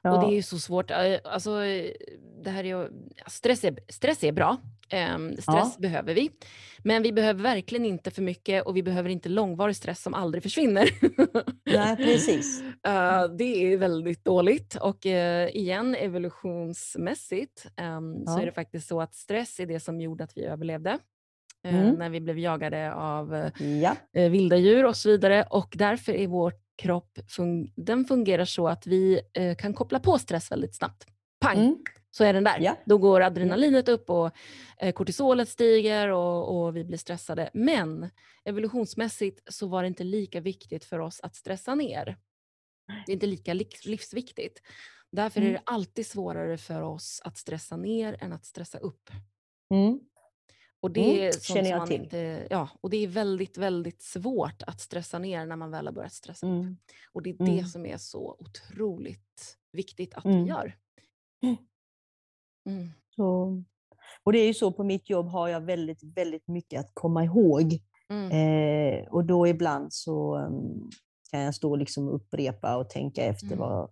[0.01, 0.11] Ja.
[0.11, 0.91] Och det är ju så svårt.
[0.91, 1.59] Eh, alltså,
[2.43, 2.89] det här är
[3.27, 4.57] stress, är, stress är bra.
[5.15, 5.75] Um, stress ja.
[5.79, 6.31] behöver vi.
[6.83, 10.43] Men vi behöver verkligen inte för mycket och vi behöver inte långvarig stress som aldrig
[10.43, 10.89] försvinner.
[11.65, 12.61] Nej, precis.
[12.61, 15.11] Uh, det är väldigt dåligt och uh,
[15.47, 18.31] igen evolutionsmässigt um, ja.
[18.31, 20.99] så är det faktiskt så att stress är det som gjorde att vi överlevde.
[21.63, 21.95] Mm.
[21.95, 23.95] när vi blev jagade av ja.
[24.13, 28.87] vilda djur och så vidare och därför är vår kropp fun den fungerar så att
[28.87, 29.21] vi
[29.57, 31.07] kan koppla på stress väldigt snabbt.
[31.39, 31.57] Pang!
[31.57, 31.77] Mm
[32.11, 32.59] så är den där.
[32.59, 32.77] Ja.
[32.85, 34.31] Då går adrenalinet upp och
[34.77, 37.49] eh, kortisolet stiger och, och, vi blir stressade.
[37.53, 38.09] Men
[38.45, 42.17] evolutionsmässigt så var det inte lika viktigt för oss att stressa ner.
[43.05, 43.53] Det är inte lika
[43.85, 44.61] livsviktigt.
[45.11, 45.49] Därför mm.
[45.49, 49.09] är det alltid svårare för oss att stressa ner än att stressa upp.
[49.73, 49.99] Mm.
[50.81, 52.01] Och det, mm, är känner jag till.
[52.01, 55.93] Inte, ja, och det är väldigt, väldigt svårt att stressa ner när man väl har
[55.93, 56.51] börjat stressa upp.
[56.51, 56.77] Mm.
[57.11, 57.65] Och det är det mm.
[57.65, 60.47] som är så otroligt viktigt att vi mm.
[60.47, 60.75] gör.
[62.69, 62.87] Mm.
[63.15, 63.63] Så,
[64.23, 67.23] och det är ju så, på mitt jobb har jag väldigt, väldigt mycket att komma
[67.23, 67.79] ihåg.
[68.31, 70.89] Eh, och då ibland så um,
[71.31, 73.91] kan jag stå och liksom upprepa och tänka efter vad,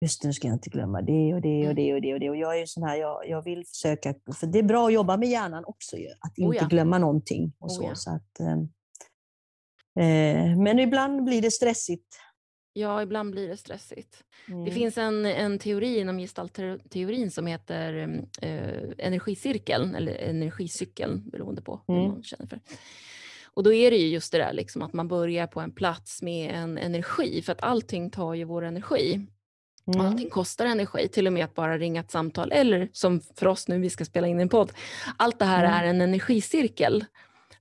[0.00, 1.74] just nu ska jag inte glömma det och det och mm.
[1.74, 2.30] det och det och det.
[2.30, 4.92] Och jag är ju sån här, jag, jag vill försöka, för det är bra att
[4.92, 6.68] jobba med hjärnan också att inte oh ja.
[6.68, 7.52] glömma någonting.
[7.58, 7.94] Och så, oh ja.
[7.94, 8.60] så att, ehm,
[10.00, 12.18] eh, men ibland blir det stressigt
[12.78, 14.24] Ja, ibland blir det stressigt.
[14.48, 14.64] Mm.
[14.64, 21.80] Det finns en, en teori inom gestaltteorin som heter eh, energicirkeln, eller energicykeln beroende på
[21.88, 22.00] mm.
[22.00, 22.60] hur man känner för.
[23.44, 26.22] Och då är det ju just det där liksom, att man börjar på en plats
[26.22, 29.26] med en energi, för att allting tar ju vår energi.
[29.94, 30.06] Mm.
[30.06, 33.68] Allting kostar energi, till och med att bara ringa ett samtal eller som för oss
[33.68, 34.72] nu, vi ska spela in en podd.
[35.16, 35.74] Allt det här mm.
[35.74, 37.04] är en energicirkel.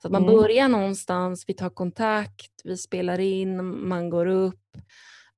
[0.01, 0.35] Så att man mm.
[0.35, 4.77] börjar någonstans, vi tar kontakt, vi spelar in, man går upp,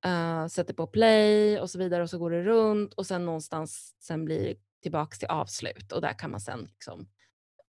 [0.05, 3.95] uh, sätter på play och så vidare och så går det runt och sen någonstans
[3.99, 7.07] sen blir det tillbaka till avslut och där kan man sen liksom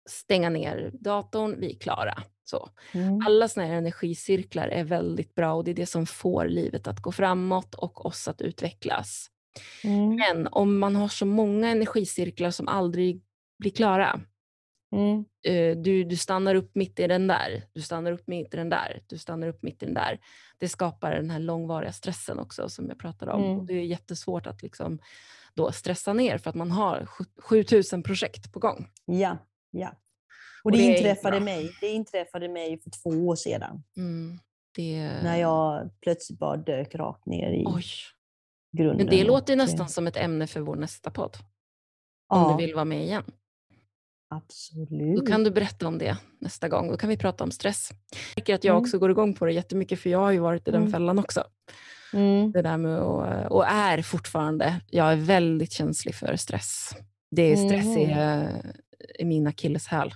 [0.07, 2.23] stänga ner datorn, vi är klara.
[2.45, 2.69] Så.
[2.93, 3.21] Mm.
[3.27, 7.01] Alla såna här energicirklar är väldigt bra och det är det som får livet att
[7.01, 9.31] gå framåt och oss att utvecklas.
[9.85, 10.17] Mm.
[10.17, 13.23] Men om man har så många energicirklar som aldrig
[13.59, 14.21] blir klara,
[14.95, 15.25] Mm.
[15.47, 18.69] Eh, du, du stannar upp mitt i den där, du stannar upp mitt i den
[18.69, 20.21] där, du stannar upp mitt i den där.
[20.59, 23.45] Det skapar den här långvariga stressen också som jag pratade om.
[23.45, 23.59] Mm.
[23.59, 24.99] Och det är jättesvårt att liksom
[25.55, 27.09] då stressa ner för att man har
[27.43, 28.89] 7000 projekt på gång.
[29.05, 29.39] Ja,
[29.75, 29.89] ja.
[29.89, 33.83] Och, och det, det, inträffade mig, det inträffade mig för två år sedan.
[33.97, 34.39] Mm,
[34.77, 35.23] det...
[35.23, 37.85] När jag plötsligt bara dök rakt ner i Oj.
[38.77, 38.97] grunden.
[38.97, 41.37] Men det låter nästan som ett ämne för vår nästa podd.
[42.29, 42.57] Om ja.
[42.59, 43.25] du vill vara med igen.
[44.29, 45.17] Absolut.
[45.17, 46.91] Då kan du berätta om det nästa gång.
[46.91, 47.91] Då kan vi prata om stress.
[48.11, 48.83] Jag tycker att jag mm.
[48.83, 50.93] också går igång på det jättemycket för jag har ju varit i den mm.
[50.93, 51.45] fällan också.
[52.13, 52.53] Mm.
[52.53, 56.91] Det där med att, och är fortfarande, jag är väldigt känslig för stress.
[57.31, 58.11] Det är stress mm.
[58.11, 58.75] är,
[59.19, 60.15] är min akilleshäl.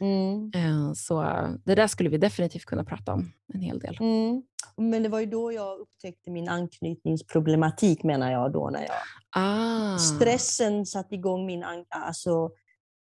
[0.00, 0.50] Mm.
[0.54, 1.22] Eh, så
[1.64, 3.96] det där skulle vi definitivt kunna prata om en hel del.
[4.00, 4.42] Mm.
[4.76, 8.90] Men det var ju då jag upptäckte min anknytningsproblematik menar jag då när jag
[9.36, 9.98] ah.
[9.98, 12.50] stressen satte igång min, alltså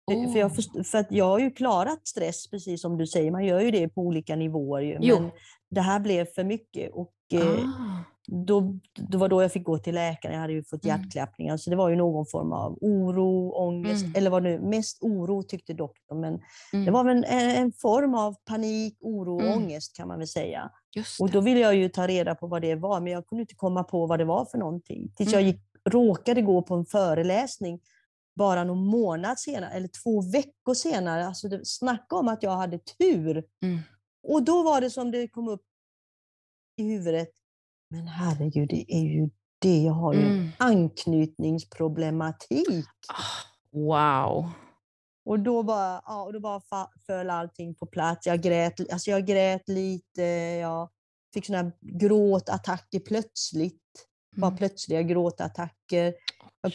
[0.07, 0.33] Oh.
[0.33, 3.45] För, jag först, för att jag har ju klarat stress, precis som du säger, man
[3.45, 4.83] gör ju det på olika nivåer.
[4.83, 5.31] Ju, men
[5.71, 6.91] det här blev för mycket.
[6.93, 8.05] Och, eh, ah.
[8.33, 11.01] Då, det var då jag fick gå till läkaren, jag hade ju fått mm.
[11.01, 11.57] hjärtklappningar.
[11.57, 14.17] Så det var ju någon form av oro, ångest, mm.
[14.17, 16.21] eller vad nu, mest oro tyckte doktorn.
[16.21, 16.41] Men
[16.73, 16.85] mm.
[16.85, 19.57] det var en, en, form av panik, oro och mm.
[19.57, 20.71] ångest kan man väl säga.
[21.21, 23.55] Och då ville jag ju ta reda på vad det var, men jag kunde inte
[23.55, 25.13] komma på vad det var för någonting.
[25.17, 25.53] Tills jag mm.
[25.53, 27.81] gick, råkade gå på en föreläsning
[28.35, 31.27] bara någon månad senare, eller två veckor senare.
[31.27, 33.45] Alltså det, snacka om att jag hade tur!
[33.63, 33.79] Mm.
[34.23, 35.63] Och då var det som det kom upp
[36.77, 37.29] i huvudet.
[37.93, 39.83] Men herregud, det är ju det.
[39.83, 40.49] Jag har ju mm.
[40.59, 42.87] anknytningsproblematik.
[43.09, 44.51] Ah, wow!
[45.25, 46.61] Och då bara, ja, och då bara
[47.07, 48.27] föll allting på plats.
[48.27, 50.23] Jag grät, alltså jag grät lite,
[50.61, 50.89] jag
[51.35, 54.07] fick såna gråtattacker plötsligt.
[54.37, 54.41] Mm.
[54.41, 56.15] Bara plötsliga gråtattacker.
[56.61, 56.73] Jag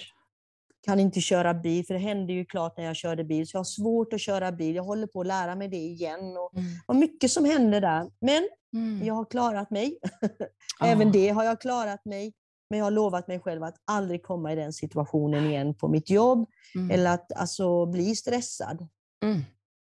[0.85, 3.47] kan inte köra bil, för det hände ju klart när jag körde bil.
[3.47, 4.75] Så jag har svårt att köra bil.
[4.75, 6.37] Jag håller på att lära mig det igen.
[6.37, 6.71] Och, mm.
[6.85, 8.11] och mycket som händer där.
[8.19, 9.05] Men mm.
[9.05, 9.97] jag har klarat mig.
[10.83, 11.11] Även ah.
[11.11, 12.33] det har jag klarat mig.
[12.69, 16.09] Men jag har lovat mig själv att aldrig komma i den situationen igen på mitt
[16.09, 16.49] jobb.
[16.75, 16.91] Mm.
[16.91, 18.87] Eller att alltså, bli stressad.
[19.23, 19.41] Mm.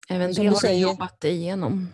[0.10, 1.88] Även det har säger, du jobbat igenom.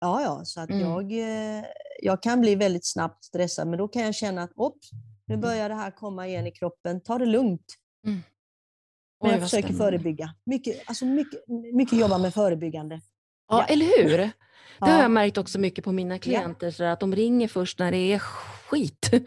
[0.00, 0.40] Ja, ja.
[0.44, 0.80] Så att mm.
[0.80, 1.64] jag, eh,
[2.02, 3.68] jag kan bli väldigt snabbt stressad.
[3.68, 4.52] Men då kan jag känna att
[5.26, 5.40] nu mm.
[5.40, 7.00] börjar det här komma igen i kroppen.
[7.00, 7.74] Ta det lugnt.
[8.06, 8.20] Mm.
[9.22, 9.84] Men jag försöker spännande.
[9.84, 10.34] förebygga.
[10.46, 11.40] Mycket, alltså mycket,
[11.74, 13.00] mycket jobba med förebyggande.
[13.48, 14.30] Ja, eller hur?
[14.80, 17.90] Det har jag märkt också mycket på mina klienter, så att de ringer först när
[17.90, 19.10] det är skit.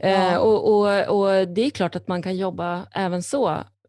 [0.00, 3.48] Eh, och, och, och, det är klart att man kan jobba även så,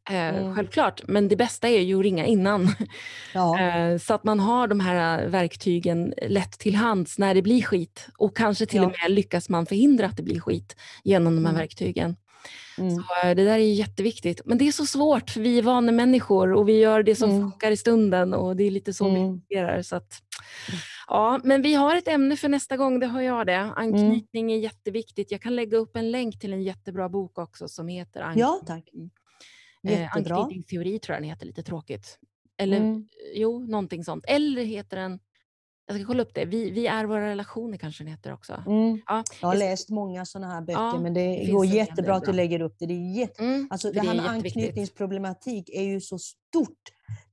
[0.10, 0.56] eh, mm.
[0.56, 1.02] självklart.
[1.08, 2.68] Men det bästa är ju att ringa innan.
[3.34, 3.60] Ja.
[3.60, 8.08] Eh, så att man har de här verktygen lätt till hands när det blir skit.
[8.18, 8.86] Och kanske till ja.
[8.86, 11.60] och med lyckas man förhindra att det blir skit genom de här mm.
[11.60, 12.16] verktygen.
[12.78, 12.96] Mm.
[12.96, 14.42] Så eh, det där är jätteviktigt.
[14.46, 17.42] Men det är så svårt för vi är vanemänniskor och vi gör det som mm.
[17.42, 19.16] funkar i stunden och det är lite så mm.
[19.16, 19.82] vi fungerar.
[19.82, 20.14] Så att,
[21.08, 23.60] ja, men vi har ett ämne för nästa gång, det har jag det.
[23.60, 24.58] Anknytning mm.
[24.58, 25.32] är jätteviktigt.
[25.32, 28.42] Jag kan lägga upp en länk till en jättebra bok också som heter Anknytning.
[28.42, 28.90] Ja, tack.
[29.88, 32.20] Eh, anknytningsteori tror jag den heter, lite tråkigt.
[32.58, 33.08] Eller mm.
[33.34, 34.26] jo, någonting sånt.
[34.28, 35.20] Eller heter den
[35.90, 36.46] jag ska kolla upp det.
[36.46, 38.64] Vi, vi är våra relationer kanske den heter också.
[38.68, 39.02] Mm.
[39.08, 42.34] Ja, jag har läst många sådana här böcker, ja, men det, går jättebra att du
[42.34, 42.86] lägger upp det.
[42.86, 43.44] Det, är jätte...
[43.44, 46.84] mm, alltså, det, det här med anknytningsproblematik är ju så stort.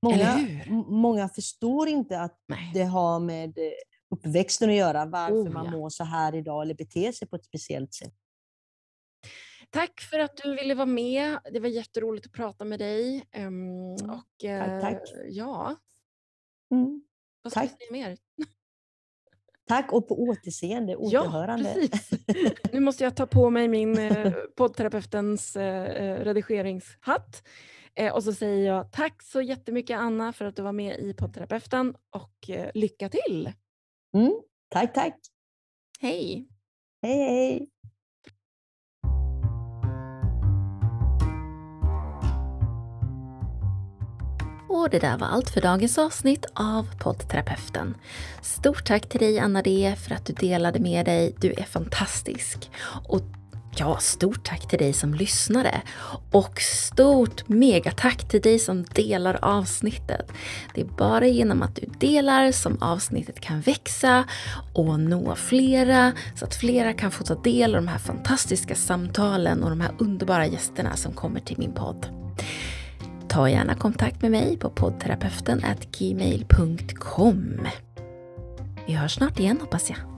[0.03, 0.49] Många,
[0.89, 2.71] många förstår inte att Nej.
[2.75, 3.65] det har med eh,
[4.11, 5.71] uppväxten att göra, varför oh, man ja.
[5.71, 8.15] mår så här idag eller beter sig på ett speciellt sätt.
[9.71, 11.39] Tack för att du ville vara med.
[11.53, 13.25] Det var jätteroligt att prata med dig.
[13.37, 13.99] Um, och,
[14.41, 14.95] tack, tack.
[14.95, 15.77] Eh, ja.
[16.71, 17.03] Mm.
[17.47, 17.71] Vad ska Tack.
[17.71, 18.19] jag säga mer?
[19.69, 21.69] Tack och på återseende, återhörande.
[21.69, 22.11] Ja, precis.
[22.73, 27.47] Nu måste jag ta på mig min eh, poddterapeutens eh, eh, redigeringshatt.
[27.95, 31.15] Eh, och så säger jag tack så jättemycket Anna för att du var med i
[31.15, 33.53] poddterapeuten och lycka till!
[34.15, 35.19] Mm, tack, tack!
[36.01, 36.49] Hej!
[37.03, 37.71] Hej, hej!
[44.77, 47.95] Och det där var allt för dagens avsnitt av poddterapeuten.
[48.43, 51.35] Stort tack till dig Anna D för att du delade med dig.
[51.41, 52.71] Du är fantastisk.
[53.09, 53.23] Och
[53.77, 55.81] ja, stort tack till dig som lyssnade.
[56.31, 60.33] Och stort megatack till dig som delar avsnittet.
[60.75, 64.25] Det är bara genom att du delar som avsnittet kan växa
[64.75, 69.63] och nå flera så att flera kan få ta del av de här fantastiska samtalen
[69.63, 72.07] och de här underbara gästerna som kommer till min podd.
[73.37, 75.63] Ta gärna kontakt med mig på poddterapeuten
[75.99, 77.69] gmail.com.
[78.87, 80.16] Vi hörs snart igen hoppas jag.